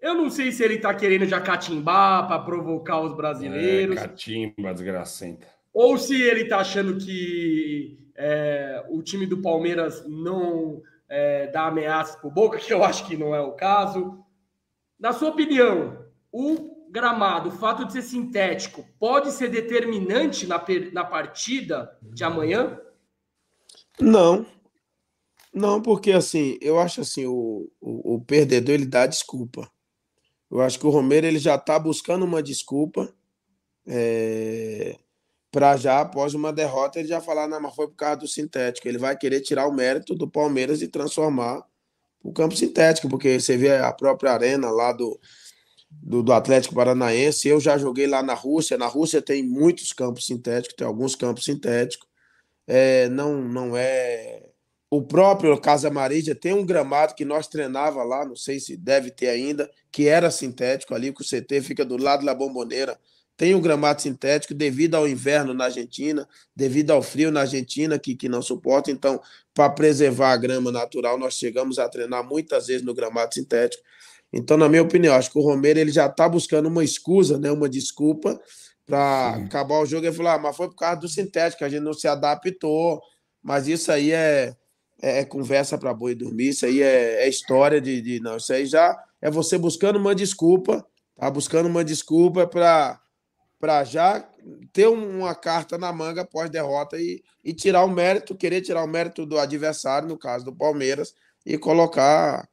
[0.00, 3.98] Eu não sei se ele está querendo já catimbar para provocar os brasileiros.
[3.98, 5.46] É, catimba, desgracenta.
[5.70, 10.80] Ou se ele está achando que é, o time do Palmeiras não
[11.10, 14.24] é, dá ameaças para o Boca, que eu acho que não é o caso.
[14.98, 20.62] Na sua opinião, o gramado, o fato de ser sintético, pode ser determinante na,
[20.92, 22.78] na partida de amanhã?
[24.00, 24.46] Não.
[25.52, 29.70] Não, porque assim, eu acho assim, o, o, o perdedor ele dá desculpa.
[30.50, 33.12] Eu acho que o Romero ele já está buscando uma desculpa
[33.86, 34.96] é,
[35.50, 38.86] para já, após uma derrota, ele já falar, não, mas foi por causa do sintético.
[38.86, 41.66] Ele vai querer tirar o mérito do Palmeiras e transformar
[42.22, 45.18] o campo sintético, porque você vê a própria arena lá do,
[45.90, 47.48] do, do, Atlético Paranaense.
[47.48, 48.78] Eu já joguei lá na Rússia.
[48.78, 52.06] Na Rússia tem muitos campos sintéticos, tem alguns campos sintéticos.
[52.66, 54.48] É, não, não é
[54.90, 59.10] o próprio Casa Marília tem um gramado que nós treinava lá, não sei se deve
[59.10, 62.98] ter ainda, que era sintético ali, que o CT fica do lado da bomboneira.
[63.36, 66.26] Tem um gramado sintético devido ao inverno na Argentina,
[66.56, 68.90] devido ao frio na Argentina, que, que não suporta.
[68.90, 69.20] Então,
[69.54, 73.84] para preservar a grama natural, nós chegamos a treinar muitas vezes no gramado sintético.
[74.32, 77.50] Então, na minha opinião, acho que o Romero ele já está buscando uma escusa, né,
[77.50, 78.38] uma desculpa,
[78.88, 81.82] para acabar o jogo e falar: ah, mas foi por causa do sintético, a gente
[81.82, 83.00] não se adaptou.
[83.42, 84.54] Mas isso aí é,
[85.00, 88.52] é, é conversa para boi dormir, isso aí é, é história de, de, Não, isso
[88.52, 91.30] aí já é você buscando uma desculpa, tá?
[91.30, 93.00] Buscando uma desculpa para
[93.60, 94.24] para já
[94.72, 98.86] ter uma carta na manga após derrota e, e tirar o mérito, querer tirar o
[98.86, 101.12] mérito do adversário, no caso do Palmeiras,
[101.44, 102.48] e colocar.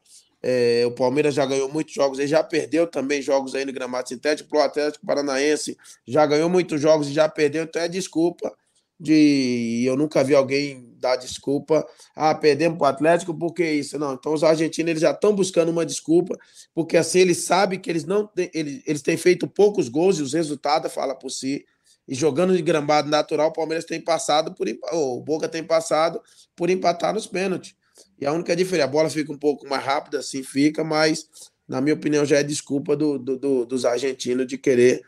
[0.47, 4.07] É, o Palmeiras já ganhou muitos jogos, ele já perdeu também jogos aí no gramado
[4.07, 4.55] sintético.
[4.55, 5.75] O Atlético Paranaense
[6.07, 8.55] já ganhou muitos jogos e já perdeu, então é desculpa
[8.99, 11.83] de eu nunca vi alguém dar desculpa,
[12.15, 13.97] ah, perdemos para o Atlético porque isso.
[13.97, 16.37] Não, então os argentinos eles já estão buscando uma desculpa,
[16.75, 20.21] porque assim eles sabem que eles não têm, eles, eles têm feito poucos gols e
[20.21, 21.65] os resultados falam por si.
[22.07, 26.21] E jogando de gramado natural, o Palmeiras tem passado por o Boca tem passado
[26.55, 27.75] por empatar nos pênaltis.
[28.19, 31.27] E a única diferença, a bola fica um pouco mais rápida, assim fica, mas
[31.67, 35.01] na minha opinião já é desculpa do, do, do dos argentinos de querer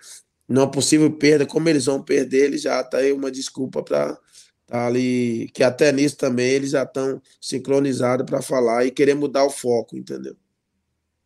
[0.47, 4.17] não possível perda, como eles vão perder, eles já tá aí uma desculpa para
[4.65, 9.43] tá ali, que até nisso também eles já estão sincronizados para falar e querer mudar
[9.45, 10.35] o foco, entendeu?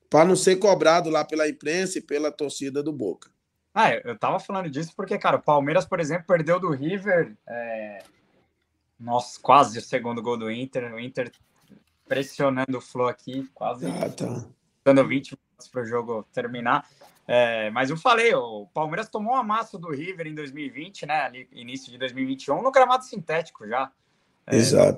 [0.09, 3.31] Para não ser cobrado lá pela imprensa e pela torcida do Boca.
[3.73, 7.33] Ah, eu tava falando disso porque, cara, o Palmeiras, por exemplo, perdeu do River.
[7.47, 8.03] É...
[8.99, 10.93] Nossa, quase o segundo gol do Inter.
[10.93, 11.31] O Inter
[12.11, 14.45] pressionando o Flo aqui, quase ah, tá.
[14.83, 16.85] dando 20 minutos para o jogo terminar.
[17.25, 21.21] É, mas eu falei, o Palmeiras tomou uma massa do River em 2020, né?
[21.21, 23.89] Ali, início de 2021, no gramado sintético já.
[24.45, 24.97] É, Exato.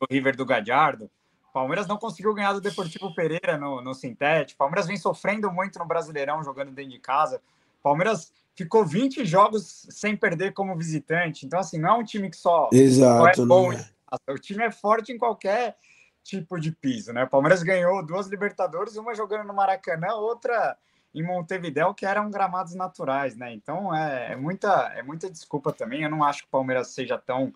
[0.00, 1.10] O River do Gadiardo.
[1.52, 4.56] Palmeiras não conseguiu ganhar do Deportivo Pereira no, no sintético.
[4.56, 7.42] Palmeiras vem sofrendo muito no Brasileirão, jogando dentro de casa.
[7.82, 11.44] Palmeiras ficou 20 jogos sem perder como visitante.
[11.44, 13.70] Então, assim, não é um time que só, Exato, só é bom.
[13.70, 13.86] É.
[14.30, 15.76] O time é forte em qualquer
[16.24, 17.24] tipo de piso, né?
[17.24, 20.76] O Palmeiras ganhou duas Libertadores, uma jogando no Maracanã, outra
[21.14, 23.52] em Montevideo, que eram gramados naturais, né?
[23.52, 26.02] Então é, é, muita, é muita desculpa também.
[26.02, 27.52] Eu não acho que o Palmeiras seja tão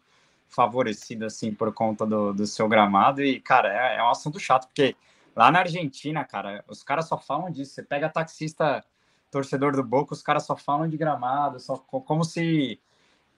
[0.49, 3.23] favorecido assim por conta do, do seu gramado.
[3.23, 4.95] E, cara, é, é um assunto chato, porque
[5.35, 7.73] lá na Argentina, cara, os caras só falam disso.
[7.73, 8.85] Você pega taxista,
[9.31, 12.79] torcedor do Boca, os caras só falam de gramado, só como se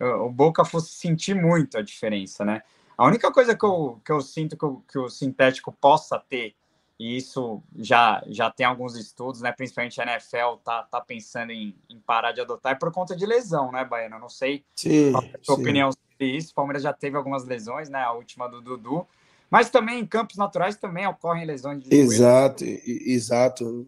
[0.00, 2.62] o Boca fosse sentir muito a diferença, né?
[3.00, 6.54] A única coisa que eu, que eu sinto que o, que o sintético possa ter
[6.98, 9.50] e isso já, já tem alguns estudos, né?
[9.52, 13.24] Principalmente a NFL tá, tá pensando em, em parar de adotar, é por conta de
[13.24, 14.16] lesão, né, Baiano?
[14.16, 15.62] Eu não sei sim, qual é a sua sim.
[15.62, 16.50] opinião sobre isso.
[16.50, 18.02] O Palmeiras já teve algumas lesões, né?
[18.02, 19.06] A última do Dudu.
[19.48, 23.86] Mas também em campos naturais também ocorrem lesões de Exato, exato.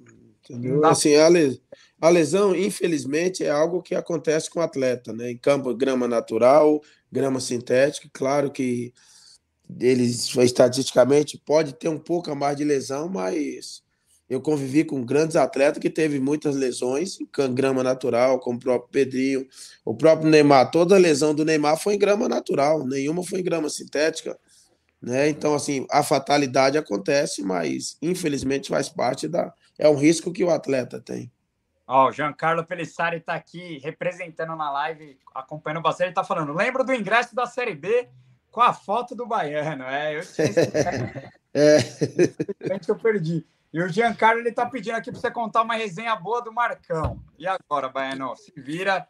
[0.53, 0.85] Entendeu?
[0.85, 1.61] Assim, a, les,
[2.01, 5.31] a lesão, infelizmente, é algo que acontece com o atleta, né?
[5.31, 8.93] Em campo, grama natural, grama sintética, claro que
[9.81, 13.83] eles estatisticamente pode ter um pouco a mais de lesão, mas
[14.29, 18.91] eu convivi com grandes atletas que teve muitas lesões em grama natural, como o próprio
[18.91, 19.47] Pedrinho,
[19.85, 20.71] o próprio Neymar.
[20.71, 24.39] Toda lesão do Neymar foi em grama natural, nenhuma foi em grama sintética.
[25.01, 25.29] Né?
[25.29, 29.53] Então, assim, a fatalidade acontece, mas infelizmente faz parte da.
[29.83, 31.29] É um risco que o atleta tem.
[31.89, 36.05] Ó, o Giancarlo Pelissari está aqui representando na live, acompanhando bastante.
[36.05, 38.09] Ele está falando: lembra do ingresso da Série B
[38.49, 39.83] com a foto do baiano.
[39.83, 40.47] É, eu tinha
[41.53, 41.79] é.
[42.87, 43.45] eu perdi.
[43.73, 47.21] E o Giancarlo ele tá pedindo aqui para você contar uma resenha boa do Marcão.
[47.37, 48.37] E agora, Baiano?
[48.37, 49.09] Se vira.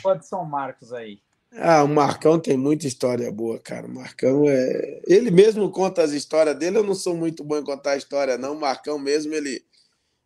[0.00, 1.20] Pode São Marcos aí.
[1.52, 3.86] Ah, o Marcão tem muita história boa, cara.
[3.86, 5.00] O Marcão é.
[5.06, 6.78] Ele mesmo conta as histórias dele.
[6.78, 8.54] Eu não sou muito bom em contar a história, não.
[8.54, 9.64] O Marcão mesmo, ele.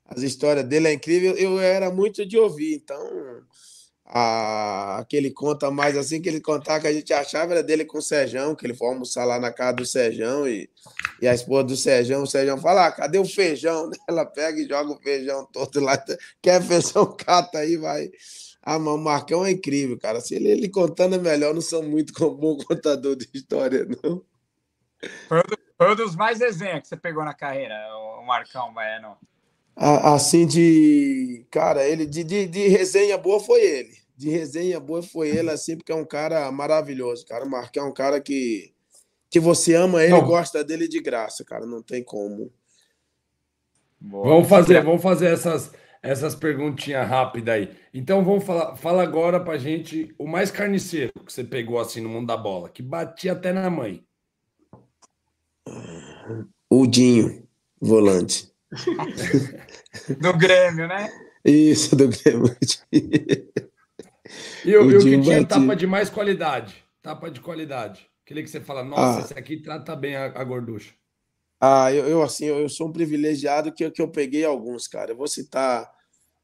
[0.05, 1.35] As histórias dele é incrível.
[1.37, 3.43] Eu era muito de ouvir, então
[4.15, 8.03] aquele conta mais assim que ele contava que a gente achava era dele com o
[8.03, 10.69] Sejão, que ele foi almoçar lá na casa do Sejão e,
[11.21, 13.91] e a esposa do Sejão, o Sejão fala: ah, cadê o feijão?
[14.09, 16.03] Ela pega e joga o feijão todo lá,
[16.43, 18.11] quer feijão, cata aí, vai.
[18.63, 20.21] Ah, mas o Marcão é incrível, cara.
[20.21, 24.23] Se ele, ele contando é melhor, não sou muito bom contador de história, não.
[25.77, 27.75] Foi um dos mais desenhos que você pegou na carreira,
[28.21, 29.17] o Marcão Baiano.
[29.75, 31.45] Assim de.
[31.51, 35.77] Cara, ele de, de, de resenha boa foi ele de resenha boa foi ele, assim,
[35.77, 37.45] porque é um cara maravilhoso, cara.
[37.45, 38.73] O Marquinhos é um cara que,
[39.29, 41.67] que você ama ele e gosta dele de graça, cara.
[41.67, 42.53] Não tem como.
[44.01, 44.29] Boa.
[44.29, 47.71] Vamos fazer, vamos fazer essas, essas perguntinhas rápidas aí.
[47.95, 52.09] Então vamos falar, fala agora pra gente o mais carniceiro que você pegou assim no
[52.09, 54.05] mundo da bola, que batia até na mãe.
[56.69, 57.47] O Dinho,
[57.81, 58.51] volante.
[60.21, 61.09] do Grêmio, né?
[61.45, 62.57] Isso, do Grêmio.
[64.65, 66.83] E o, o que tinha tapa de mais qualidade?
[67.01, 68.09] Tapa de qualidade.
[68.25, 69.23] Aquele que você fala, nossa, ah.
[69.23, 70.95] esse aqui trata bem a, a gorducha.
[71.65, 75.13] Ah, eu, eu, assim, eu, sou um privilegiado que, que eu peguei alguns, cara.
[75.13, 75.89] Eu vou citar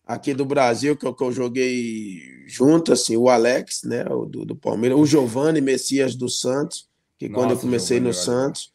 [0.06, 4.44] aqui do Brasil, que eu, que eu joguei junto, assim, o Alex, né, o do,
[4.44, 6.88] do Palmeiras, o Giovanni Messias do Santos,
[7.18, 8.72] que Nossa, quando eu comecei Giovani, no Santos,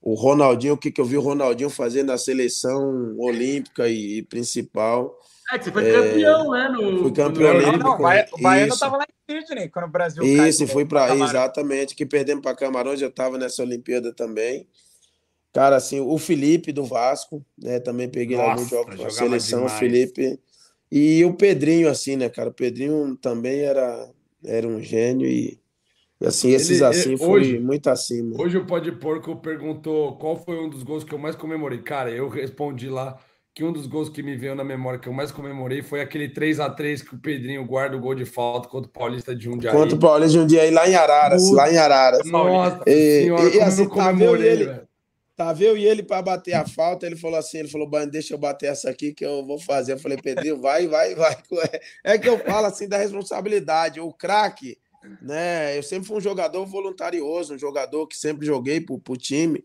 [0.00, 4.22] o Ronaldinho, o que, que eu vi o Ronaldinho fazer na seleção olímpica e, e
[4.22, 5.18] principal.
[5.52, 6.68] É que você foi campeão, é, né?
[6.68, 7.58] No, fui campeão no...
[7.58, 7.78] olímpico.
[7.82, 11.96] Não, não, o Baiano estava lá em Sydney, quando o Brasil Isso, fui para exatamente,
[11.96, 14.68] que perdemos para Camarões, eu estava nessa Olimpíada também.
[15.54, 17.78] Cara, assim, o Felipe do Vasco, né?
[17.78, 20.40] Também peguei Nossa, alguns jogos com a seleção, Felipe.
[20.90, 22.48] E o Pedrinho, assim, né, cara?
[22.48, 24.10] O Pedrinho também era,
[24.44, 25.60] era um gênio e,
[26.20, 28.36] e assim, esses ele, assim ele, foi hoje, muito acima.
[28.36, 31.78] Hoje o Pode Porco perguntou qual foi um dos gols que eu mais comemorei.
[31.78, 33.16] Cara, eu respondi lá
[33.54, 36.28] que um dos gols que me veio na memória que eu mais comemorei foi aquele
[36.28, 39.44] 3 a 3 que o Pedrinho guarda o gol de falta contra o Paulista de
[39.44, 39.72] Jundiaí.
[39.72, 42.26] Contra o Paulista de Jundiaí lá em Araras, lá em Araras.
[42.26, 44.84] Nossa e, senhora, e, e assim, tá vendo ele,
[45.36, 48.34] Tava eu e ele para bater a falta, ele falou assim, ele falou, Bani, deixa
[48.34, 49.92] eu bater essa aqui que eu vou fazer.
[49.92, 51.36] Eu falei, Pedrinho, vai, vai, vai.
[52.04, 53.98] É que eu falo assim da responsabilidade.
[53.98, 54.78] O craque,
[55.20, 55.76] né?
[55.76, 59.64] Eu sempre fui um jogador voluntarioso, um jogador que sempre joguei pro, pro time.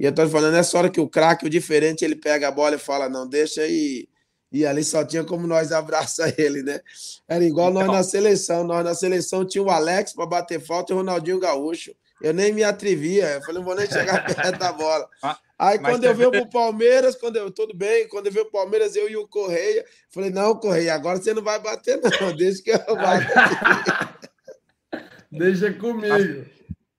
[0.00, 2.76] E eu tô falando, nessa hora que o craque, o diferente, ele pega a bola
[2.76, 4.08] e fala, não, deixa aí.
[4.50, 6.80] E ali só tinha como nós abraçar ele, né?
[7.28, 8.64] Era igual nós na seleção.
[8.64, 11.94] Nós na seleção tinha o Alex para bater falta e o Ronaldinho Gaúcho.
[12.22, 13.32] Eu nem me atrevia.
[13.32, 15.08] Eu falei, não vou nem chegar perto da bola.
[15.58, 18.60] Aí Mas quando eu veio pro Palmeiras, quando eu tudo bem, quando eu veio pro
[18.60, 22.62] Palmeiras, eu e o Correia, falei: "Não, Correia, agora você não vai bater não, deixa
[22.62, 23.26] que eu bato".
[25.30, 26.46] deixa comigo.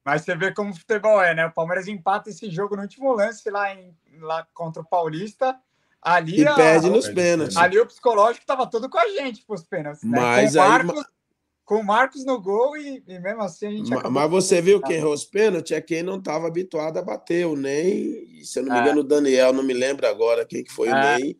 [0.05, 1.45] Mas você vê como o futebol é, né?
[1.45, 5.57] O Palmeiras empata esse jogo no último lance lá, em, lá contra o Paulista.
[6.01, 7.55] Ali e a, perde nos pênaltis.
[7.55, 10.03] Ali o psicológico estava todo com a gente para os pênaltis.
[10.03, 10.19] Né?
[10.19, 11.05] Mas com, o Marcos, aí...
[11.65, 13.89] com o Marcos no gol e, e mesmo assim a gente.
[13.89, 17.45] Mas, mas você viu que errou os pênaltis é quem não estava habituado a bater.
[17.47, 18.81] O Ney, se eu não me é.
[18.81, 20.91] engano, o Daniel, não me lembro agora quem que foi é.
[20.91, 21.37] o Ney.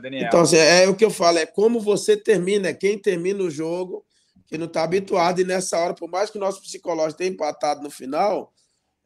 [0.00, 0.26] Daniel.
[0.26, 3.50] Então, assim, é o que eu falo, é como você termina, é quem termina o
[3.50, 4.04] jogo,
[4.46, 7.82] que não está habituado, e nessa hora, por mais que o nosso psicológico tenha empatado
[7.82, 8.52] no final,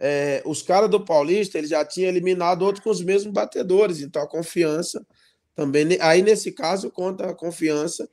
[0.01, 4.23] é, os caras do Paulista ele já tinham eliminado outros com os mesmos batedores, então
[4.23, 5.05] a confiança
[5.55, 5.99] também.
[6.01, 8.09] Aí, nesse caso, conta a confiança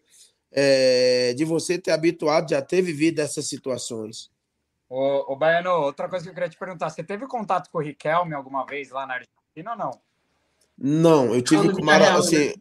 [0.58, 4.32] é, de você ter habituado, já ter vivido essas situações.
[4.89, 7.82] Ô, ô, Baiano, outra coisa que eu queria te perguntar: você teve contato com o
[7.82, 9.91] Riquelme alguma vez lá na Argentina ou não?
[10.78, 12.53] Não, eu tive com o Mara, assim, né?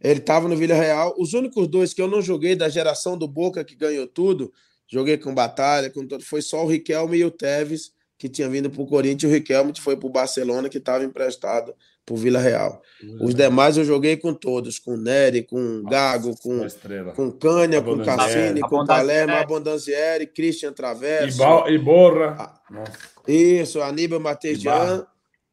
[0.00, 1.12] ele estava no Vila Real.
[1.18, 4.52] Os únicos dois que eu não joguei da geração do Boca que ganhou tudo,
[4.86, 8.70] joguei com Batalha, com todo, foi só o Riquelme e o Tevez, que tinha vindo
[8.70, 11.74] para o Corinthians, e o Riquelme que foi para o Barcelona, que estava emprestado
[12.14, 12.82] o Vila Real.
[13.02, 13.18] Uhum.
[13.26, 16.66] Os demais eu joguei com todos, com Nery, com Gago, com,
[17.14, 21.40] com Cânnia, com Cassini, com Palermo, Abondanzieri, Christian Traverso.
[21.68, 22.60] E Borra.
[22.70, 22.84] Ah,
[23.26, 25.06] isso, Aníbal Matejan.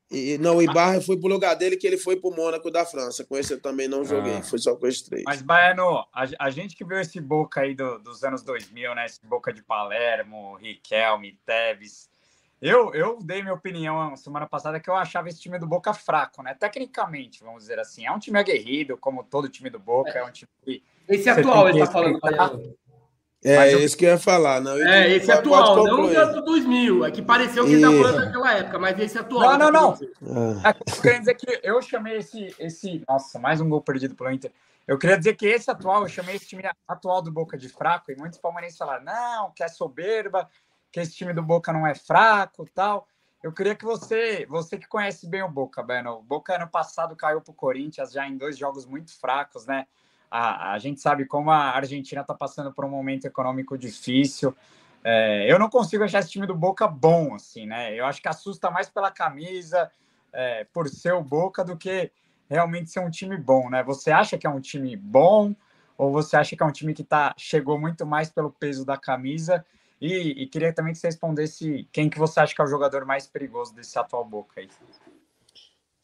[0.10, 3.26] E, não, o Ibarra foi pro lugar dele que ele foi pro Mônaco da França.
[3.26, 4.42] Com esse eu também não joguei, ah.
[4.42, 5.24] foi só com esses três.
[5.26, 9.06] Mas, Baiano, a, a, gente que viu esse Boca aí do, dos anos 2000, né?
[9.06, 12.10] Esse Boca de Palermo, Riquelme, Teves.
[12.62, 16.42] Eu, eu dei minha opinião semana passada que eu achava esse time do Boca fraco,
[16.42, 16.56] né?
[16.56, 18.06] Tecnicamente, vamos dizer assim.
[18.06, 20.12] É um time aguerrido, como todo time do Boca.
[20.12, 20.84] É, é um time que.
[21.08, 22.20] Esse atual, ele tá falando.
[23.44, 23.80] É eu...
[23.80, 24.60] isso que eu ia falar.
[24.60, 27.06] Não, é, esse atual, não o do 2000.
[27.06, 29.58] É que pareceu que estava falando daquela época, mas esse atual.
[29.58, 30.60] Não, não, não.
[30.64, 30.70] Ah.
[30.70, 33.04] É, eu queria dizer que eu chamei esse, esse.
[33.08, 34.52] Nossa, mais um gol perdido pelo Inter.
[34.88, 38.12] Eu queria dizer que esse atual, eu chamei esse time atual do Boca de fraco,
[38.12, 40.50] e muitos palmeirenses falaram: não, que é soberba,
[40.98, 43.08] que esse time do Boca não é fraco tal.
[43.44, 46.14] Eu queria que você, você que conhece bem o Boca, Beno.
[46.14, 49.86] O Boca ano passado caiu para o Corinthians já em dois jogos muito fracos, né?
[50.30, 54.56] A, a gente sabe como a Argentina está passando por um momento econômico difícil.
[55.04, 57.94] É, eu não consigo achar esse time do Boca bom, assim, né?
[57.94, 59.92] Eu acho que assusta mais pela camisa,
[60.34, 62.12] é, por ser o Boca, do que
[62.50, 63.84] realmente ser um time bom, né?
[63.84, 65.56] Você acha que é um time bom
[65.96, 68.98] ou você acha que é um time que tá, chegou muito mais pelo peso da
[68.98, 69.64] camisa?
[70.00, 73.06] E, e queria também que você respondesse quem que você acha que é o jogador
[73.06, 74.70] mais perigoso desse atual Boca aí.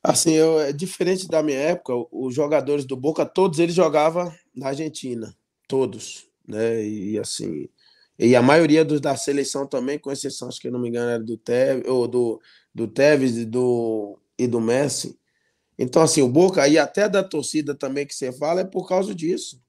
[0.04, 4.70] Assim, eu, é diferente da minha época, os jogadores do Boca, todos eles jogavam na
[4.70, 5.34] Argentina,
[5.68, 6.84] todos, né?
[6.84, 7.70] E assim,
[8.18, 11.24] e a maioria dos da seleção também, com exceção, acho que não me engano, era
[11.24, 12.42] do Tevez, ou do,
[12.74, 15.18] do Tevez e do, e do Messi.
[15.78, 19.16] Então, assim, o Boca, e até da torcida também que você fala, é por causa
[19.16, 19.63] disso.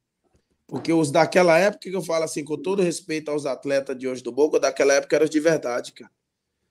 [0.67, 4.23] Porque os daquela época, que eu falo assim, com todo respeito aos atletas de hoje
[4.23, 6.11] do Boca, daquela época eram de verdade, cara.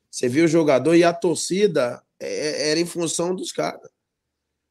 [0.09, 3.89] Você viu o jogador e a torcida é, é, era em função dos caras.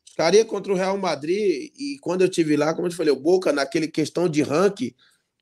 [0.06, 2.96] Os caras iam contra o Real Madrid e quando eu tive lá, como eu te
[2.96, 4.94] falei, o Boca, naquele questão de ranking,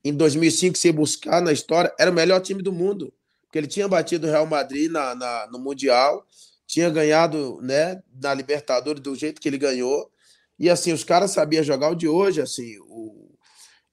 [0.03, 3.13] em 2005, se buscar na história, era o melhor time do mundo.
[3.43, 6.25] Porque ele tinha batido o Real Madrid na, na, no Mundial,
[6.67, 10.11] tinha ganhado né, na Libertadores do jeito que ele ganhou.
[10.59, 13.20] E assim, os caras sabiam jogar o de hoje, assim, o,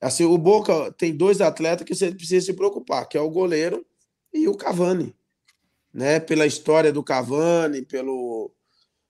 [0.02, 3.86] assim, o Boca tem dois atletas que você precisa se preocupar, que é o goleiro
[4.34, 5.16] e o Cavani
[5.98, 6.20] né?
[6.20, 8.52] Pela história do Cavani, pelo.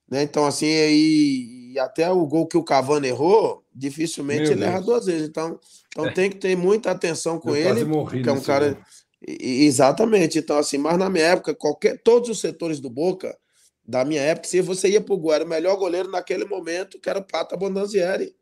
[0.09, 0.23] Né?
[0.23, 4.71] Então, assim, aí, e até o gol que o Cavani errou, dificilmente Meu ele Deus.
[4.71, 5.27] erra duas vezes.
[5.27, 5.59] Então,
[5.89, 6.13] então é.
[6.13, 7.85] tem que ter muita atenção com Eu ele.
[7.85, 8.77] Porque é um cara.
[9.21, 10.39] Exatamente.
[10.39, 13.37] Então, assim, mas na minha época, qualquer, todos os setores do Boca,
[13.83, 17.09] da minha época, se você ia pro gol, era o melhor goleiro naquele momento, que
[17.09, 18.33] era o Pata Bondanzieri.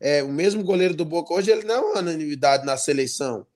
[0.00, 3.46] É, o mesmo goleiro do Boca hoje, ele não é uma unanimidade na seleção.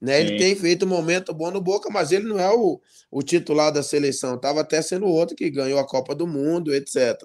[0.00, 0.20] Né?
[0.20, 2.80] Ele tem feito um momento bom no Boca, mas ele não é o,
[3.10, 4.36] o titular da seleção.
[4.36, 7.16] Estava até sendo outro que ganhou a Copa do Mundo, etc.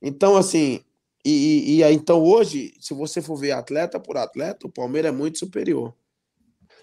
[0.00, 0.80] Então, assim,
[1.24, 5.14] e, e, e então hoje, se você for ver atleta por atleta, o Palmeiras é
[5.14, 5.94] muito superior.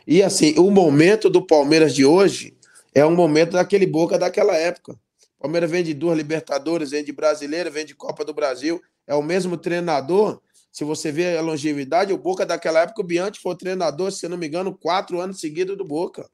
[0.08, 2.58] E assim, o momento do Palmeiras de hoje
[2.96, 4.94] é um momento daquele Boca daquela época.
[5.38, 8.82] O Palmeiras vem de duas Libertadores, vem de Brasileira, vem de Copa do Brasil.
[9.06, 10.42] É o mesmo treinador
[10.72, 14.38] se você vê a longevidade, o Boca daquela época, o Bianchi foi treinador, se não
[14.38, 16.30] me engano, quatro anos seguidos do Boca.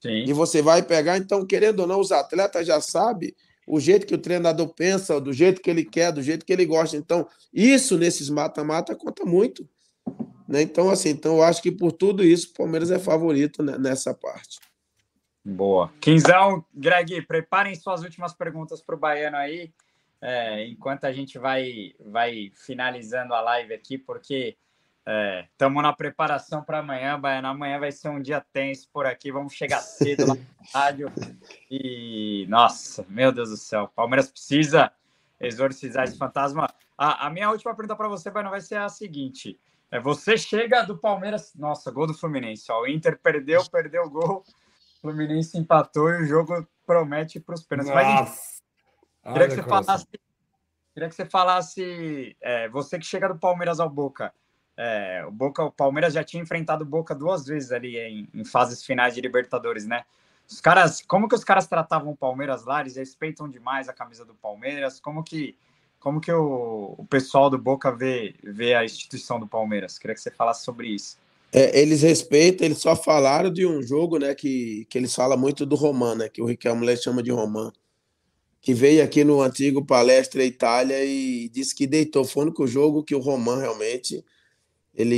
[0.00, 0.24] Sim.
[0.24, 3.34] E você vai pegar, então, querendo ou não, os atletas já sabem
[3.66, 6.66] o jeito que o treinador pensa, do jeito que ele quer, do jeito que ele
[6.66, 6.96] gosta.
[6.96, 9.68] Então, isso nesses mata-mata conta muito.
[10.48, 10.62] Né?
[10.62, 14.58] Então, assim, então eu acho que por tudo isso, o Palmeiras é favorito nessa parte.
[15.44, 15.92] Boa.
[16.00, 19.72] Quinzão, Greg, preparem suas últimas perguntas para o Baiano aí
[20.22, 24.56] é, enquanto a gente vai, vai finalizando a live aqui, porque
[25.50, 27.18] estamos é, na preparação para amanhã.
[27.18, 29.32] Baiana, amanhã vai ser um dia tenso por aqui.
[29.32, 31.12] Vamos chegar cedo lá no rádio.
[31.68, 34.92] E, nossa, meu Deus do céu, Palmeiras precisa
[35.40, 36.72] exorcizar esse fantasma.
[36.96, 39.58] A, a minha última pergunta para você, Baiana, vai ser a seguinte.
[39.90, 42.70] É, você chega do Palmeiras, nossa, gol do Fluminense.
[42.70, 44.44] Ó, o Inter perdeu, perdeu o gol.
[44.98, 47.92] O Fluminense empatou e o jogo promete para os pênaltis.
[47.92, 48.51] Mas,
[49.24, 50.06] Queria que você falasse
[50.94, 54.32] Queria que você falasse, é, você que chega do Palmeiras ao Boca,
[54.76, 58.44] é, o Boca, o Palmeiras já tinha enfrentado o Boca duas vezes ali em, em,
[58.44, 60.04] fases finais de Libertadores, né?
[60.48, 62.82] Os caras, como que os caras tratavam o Palmeiras lá?
[62.82, 65.00] Eles respeitam demais a camisa do Palmeiras.
[65.00, 65.56] Como que,
[65.98, 69.98] como que o, o pessoal do Boca vê, vê a instituição do Palmeiras?
[69.98, 71.16] Queria que você falasse sobre isso.
[71.50, 75.64] É, eles respeitam, eles só falaram de um jogo, né, que, que eles falam muito
[75.64, 77.70] do Roman, né, que o Riquelme chama de Roman,
[78.62, 82.24] que veio aqui no antigo Palestra Itália e disse que deitou.
[82.24, 84.24] Foi o único jogo que o Roman realmente
[84.94, 85.16] ele,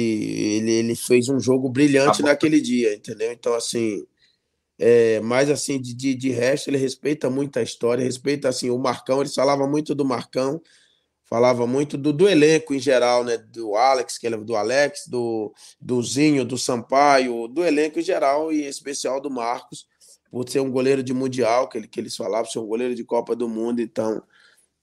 [0.57, 3.31] ele, ele fez um jogo brilhante ah, naquele dia, entendeu?
[3.31, 4.03] Então, assim,
[4.79, 8.79] é, mas assim, de, de, de, resto, ele respeita muito a história, respeita assim, o
[8.79, 10.61] Marcão, ele falava muito do Marcão,
[11.25, 13.37] falava muito do, do elenco em geral, né?
[13.37, 18.51] Do Alex, que ele do Alex, do, do Zinho, do Sampaio, do elenco em geral,
[18.53, 19.87] e em especial do Marcos,
[20.35, 23.05] por ser um goleiro de Mundial, que, ele, que eles falavam, ser um goleiro de
[23.05, 24.21] Copa do Mundo, então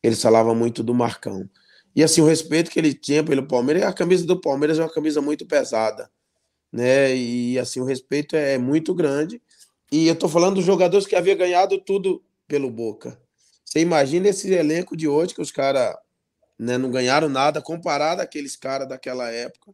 [0.02, 1.50] eles falavam muito do Marcão.
[1.94, 4.94] E assim, o respeito que ele tinha pelo Palmeiras, a camisa do Palmeiras é uma
[4.94, 6.10] camisa muito pesada,
[6.72, 7.14] né?
[7.14, 9.42] E assim, o respeito é muito grande.
[9.92, 13.20] E eu tô falando dos jogadores que havia ganhado tudo pelo Boca.
[13.66, 15.94] Você imagina esse elenco de hoje que os caras
[16.58, 19.74] né, não ganharam nada comparado àqueles caras daquela época.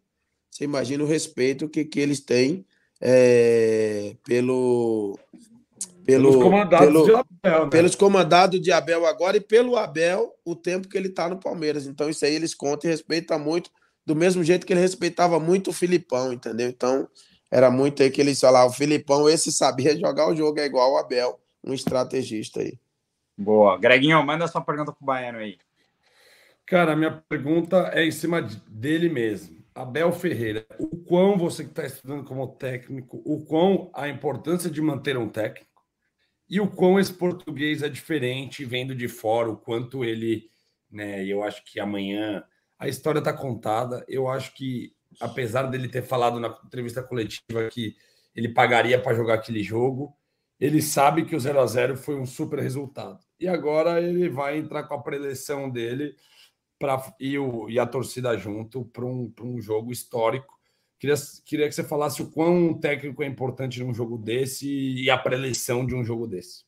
[0.50, 2.66] Você imagina o respeito que, que eles têm
[3.00, 5.20] é, pelo,
[6.08, 7.70] pelo, pelos comandados pelo, de Abel, né?
[7.70, 11.86] pelos comandados de Abel agora e pelo Abel o tempo que ele está no Palmeiras.
[11.86, 13.70] Então, isso aí eles contam e respeitam muito,
[14.06, 16.70] do mesmo jeito que ele respeitava muito o Filipão, entendeu?
[16.70, 17.10] Então,
[17.52, 20.94] era muito aí que eles falavam: o Filipão, esse sabia jogar o jogo, é igual
[20.94, 22.80] o Abel, um estrategista aí.
[23.38, 23.78] Boa.
[23.78, 25.58] Greginho, manda sua pergunta pro Baiano aí.
[26.66, 29.58] Cara, minha pergunta é em cima dele mesmo.
[29.76, 34.82] Abel Ferreira, o quão você que está estudando como técnico, o quão a importância de
[34.82, 35.68] manter um técnico
[36.50, 40.50] e o quão esse português é diferente vendo de fora, o quanto ele,
[40.90, 41.26] né?
[41.26, 42.44] Eu acho que amanhã
[42.80, 44.06] a história está contada.
[44.08, 47.96] Eu acho que, apesar dele ter falado na entrevista coletiva que
[48.36, 50.16] ele pagaria para jogar aquele jogo,
[50.60, 53.20] ele sabe que o 0 a 0 foi um super resultado.
[53.40, 56.16] E agora ele vai entrar com a preleção dele
[56.80, 60.57] para e, o, e a torcida junto para um, um jogo histórico
[61.00, 65.18] Queria, queria que você falasse o quão técnico é importante num jogo desse e a
[65.18, 66.66] preleção de um jogo desse.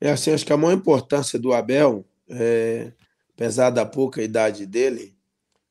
[0.00, 2.92] É assim, acho que a maior importância do Abel, é,
[3.32, 5.16] apesar da pouca idade dele,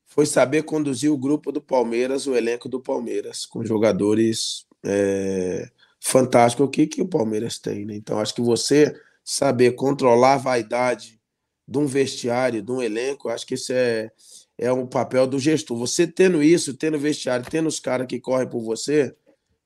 [0.04, 6.68] foi saber conduzir o grupo do Palmeiras, o elenco do Palmeiras, com jogadores é, fantásticos
[6.72, 7.84] que, que o Palmeiras tem.
[7.84, 7.94] Né?
[7.94, 8.94] Então, acho que você
[9.24, 11.20] saber controlar a vaidade
[11.66, 14.10] de um vestiário, de um elenco, acho que isso é,
[14.58, 15.76] é um papel do gestor.
[15.78, 19.14] Você tendo isso, tendo vestiário, tendo os caras que correm por você,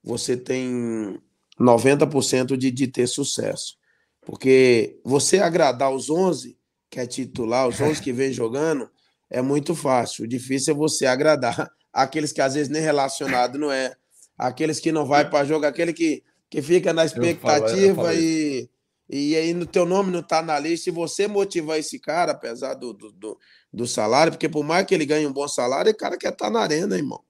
[0.03, 1.19] você tem
[1.61, 3.77] 90% de, de ter sucesso.
[4.23, 6.59] Porque você agradar os 11
[6.91, 8.89] que é titular, os 11 que vem jogando,
[9.31, 10.25] é muito fácil.
[10.25, 13.95] O difícil é você agradar aqueles que às vezes nem relacionado não é.
[14.37, 18.21] Aqueles que não vai para jogo, aquele que, que fica na expectativa eu falo, eu
[18.21, 18.71] e,
[19.09, 20.85] e aí no teu nome não está na lista.
[20.85, 23.39] Se você motivar esse cara, apesar do, do, do
[23.73, 26.47] do salário, porque por mais que ele ganhe um bom salário, o cara quer estar
[26.47, 27.21] tá na arena, irmão.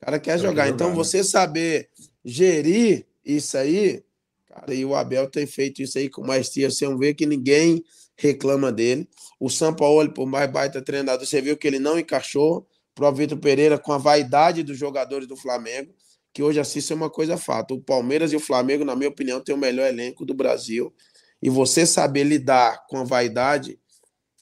[0.00, 0.66] O cara quer jogar.
[0.66, 0.68] jogar.
[0.68, 0.94] Então, né?
[0.94, 1.88] você saber
[2.24, 4.02] gerir isso aí,
[4.46, 6.70] cara, e o Abel tem feito isso aí com maestria.
[6.70, 7.82] Você vê que ninguém
[8.16, 9.08] reclama dele.
[9.40, 12.66] O Sampaoli, por mais baita treinador, você viu que ele não encaixou.
[12.94, 15.94] Pro Vitor Pereira, com a vaidade dos jogadores do Flamengo,
[16.32, 17.74] que hoje assim isso é uma coisa fato.
[17.74, 20.92] O Palmeiras e o Flamengo, na minha opinião, tem o melhor elenco do Brasil.
[21.40, 23.78] E você saber lidar com a vaidade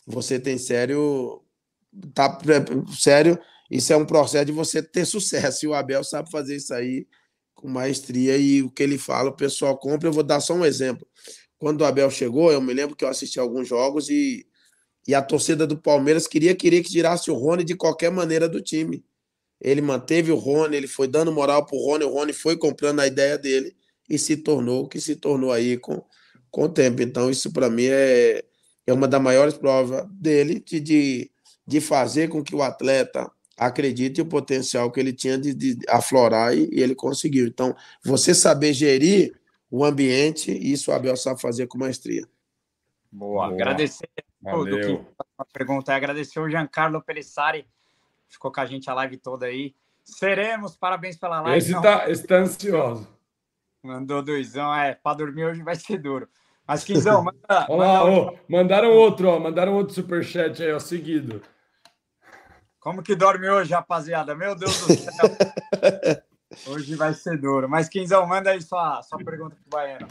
[0.07, 1.43] você tem sério.
[2.15, 2.39] Tá
[2.97, 3.39] sério.
[3.71, 5.65] Isso é um processo de você ter sucesso.
[5.67, 7.07] E o Abel sabe fazer isso aí
[7.55, 8.37] com maestria.
[8.37, 10.09] E o que ele fala, o pessoal compra.
[10.09, 11.07] Eu vou dar só um exemplo.
[11.59, 14.47] Quando o Abel chegou, eu me lembro que eu assisti alguns jogos e,
[15.09, 18.61] e a torcida do Palmeiras queria, queria que tirasse o Rony de qualquer maneira do
[18.61, 19.05] time.
[19.59, 23.07] Ele manteve o Rony, ele foi dando moral pro Rony, o Rony foi comprando a
[23.07, 23.75] ideia dele
[24.09, 26.05] e se tornou o que se tornou aí com,
[26.57, 27.03] com o tempo.
[27.03, 28.43] Então, isso para mim é,
[28.87, 31.31] é uma das maiores provas dele de, de,
[31.67, 36.57] de fazer com que o atleta acredite o potencial que ele tinha de, de aflorar
[36.57, 37.47] e, e, ele conseguiu.
[37.47, 39.39] Então, você saber gerir
[39.71, 42.27] o ambiente, isso o Abel sabe fazer com maestria.
[43.13, 43.55] Boa, Boa.
[43.55, 44.09] agradecer
[44.41, 45.05] Valeu.
[45.37, 47.67] a pergunta é agradecer o Giancarlo Pelissari,
[48.31, 49.75] ficou com a gente a live toda aí.
[50.03, 51.59] Seremos, parabéns pela live.
[51.59, 53.07] Esse está tá ansioso.
[53.83, 56.27] Mandou doisão, é, para dormir hoje vai ser duro.
[56.67, 57.39] Mas, Quinzão, manda.
[57.69, 58.11] Olá, manda...
[58.11, 59.39] Oh, mandaram outro, ó.
[59.39, 61.43] Mandaram outro superchat aí, ó, seguido.
[62.81, 64.35] Como que dorme hoje, rapaziada?
[64.35, 65.13] Meu Deus do céu.
[66.73, 67.69] hoje vai ser duro.
[67.69, 70.09] Mas, Quinzão, manda aí sua, sua pergunta pro Baiano.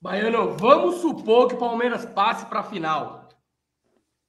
[0.00, 3.28] Baiano, vamos supor que o Palmeiras passe para a final.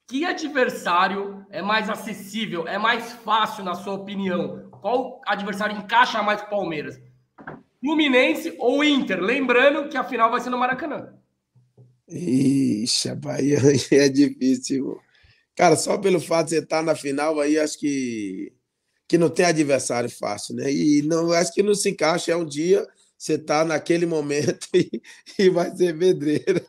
[0.08, 4.68] Que adversário é mais acessível, é mais fácil, na sua opinião?
[4.82, 7.00] Qual adversário encaixa mais com o Palmeiras?
[7.80, 9.20] Fluminense ou Inter?
[9.22, 11.14] Lembrando que a final vai ser no Maracanã.
[12.08, 13.60] Ixi, a Bahia
[13.92, 15.00] é difícil.
[15.56, 18.52] Cara, só pelo fato de você estar na final aí, acho que,
[19.08, 20.72] que não tem adversário fácil, né?
[20.72, 22.32] E não, acho que não se encaixa.
[22.32, 22.88] É um dia,
[23.18, 25.02] você tá naquele momento e,
[25.38, 26.66] e vai ser pedreira.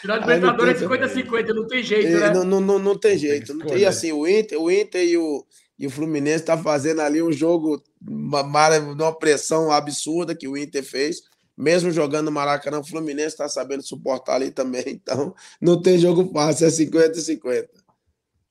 [0.00, 2.30] Final de Libertadores é 50-50, não tem jeito, É, né?
[2.34, 3.54] Não, não, não, não tem jeito.
[3.54, 5.44] Não tem, e assim, o Inter, o Inter e o,
[5.78, 10.56] e o Fluminense tá fazendo ali um jogo, uma, mara- uma pressão absurda que o
[10.56, 11.22] Inter fez.
[11.56, 14.84] Mesmo jogando no Maracanã, o Fluminense está sabendo suportar ali também.
[15.02, 17.68] Então, não tem jogo fácil, é 50-50.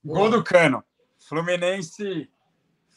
[0.04, 0.84] Gol do Cano.
[1.18, 2.30] Fluminense,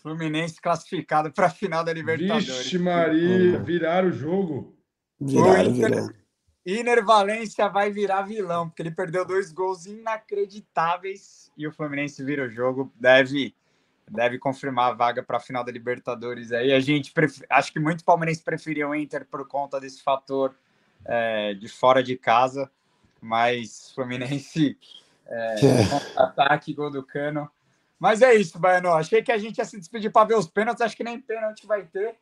[0.02, 2.46] Fluminense classificado para a final da Libertadores.
[2.46, 4.76] Vixe, Maria, viraram o jogo.
[5.20, 6.20] Viraram, Inter- viraram.
[6.66, 12.46] Iner Valência vai virar vilão, porque ele perdeu dois gols inacreditáveis e o Fluminense vira
[12.46, 12.92] o jogo.
[12.98, 13.54] Deve,
[14.10, 16.50] deve confirmar a vaga para a final da Libertadores.
[16.50, 20.54] Aí a gente pref- acho que muito palmeirense preferia o Inter por conta desse fator
[21.04, 22.70] é, de fora de casa,
[23.20, 24.76] mas Fluminense
[25.26, 25.54] é,
[26.16, 27.48] ataque, gol do Cano.
[27.98, 28.92] Mas é isso, Baiano.
[28.92, 31.66] Achei que a gente ia se despedir para ver os pênaltis, acho que nem pênalti
[31.66, 32.16] vai ter.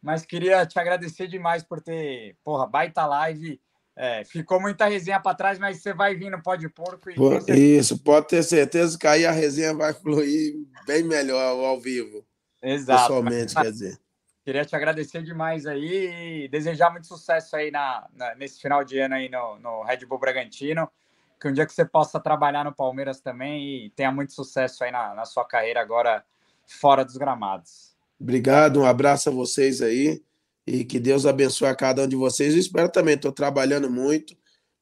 [0.00, 3.60] Mas queria te agradecer demais por ter, porra, baita live.
[3.96, 7.14] É, ficou muita resenha para trás, mas você vai vir no Pó de Porco e
[7.14, 10.54] Pô, Isso, pode ter certeza que aí a resenha vai fluir
[10.84, 12.24] bem melhor ao, ao vivo,
[12.60, 13.02] Exato.
[13.02, 13.98] pessoalmente, quer dizer.
[14.44, 18.98] Queria te agradecer demais aí e desejar muito sucesso aí na, na- nesse final de
[18.98, 20.90] ano aí no, no Red Bull Bragantino.
[21.40, 24.90] Que um dia que você possa trabalhar no Palmeiras também e tenha muito sucesso aí
[24.90, 26.24] na, na sua carreira agora
[26.66, 27.94] fora dos gramados.
[28.20, 30.22] Obrigado, um abraço a vocês aí
[30.66, 32.54] e que Deus abençoe a cada um de vocês.
[32.54, 34.34] Eu espero também, estou trabalhando muito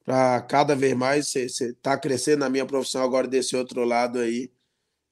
[0.05, 4.51] para cada vez mais você está crescendo na minha profissão agora desse outro lado aí.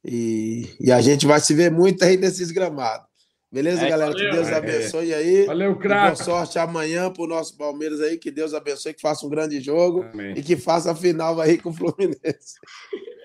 [0.03, 3.06] E, e a gente vai se ver muito aí nesses gramados.
[3.52, 4.11] Beleza, É, galera?
[4.14, 4.30] valeu.
[4.30, 4.56] que Deus É.
[4.56, 5.45] abençoe aí.
[5.45, 6.23] Valeu, E boa craque.
[6.23, 8.18] sorte amanhã para o nosso Palmeiras aí.
[8.18, 10.34] Que Deus abençoe, que faça um grande jogo Amém.
[10.38, 12.56] e que faça a final aí com o Fluminense.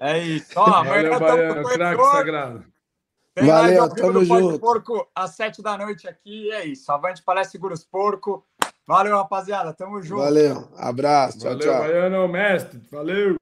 [0.01, 0.47] É isso.
[0.56, 2.64] Ó, Valeu, Baiano, craque sagrado.
[3.37, 4.59] Tem Valeu, vivo tamo junto.
[4.59, 6.47] Porco às sete da noite aqui.
[6.47, 6.91] E é isso.
[6.91, 8.43] Avante Palestra Seguros Porco.
[8.87, 9.75] Valeu, rapaziada.
[9.75, 10.23] Tamo junto.
[10.23, 11.81] Valeu, abraço, tchau, Valeu, tchau.
[11.81, 12.81] Baiano, mestre.
[12.91, 13.37] Valeu.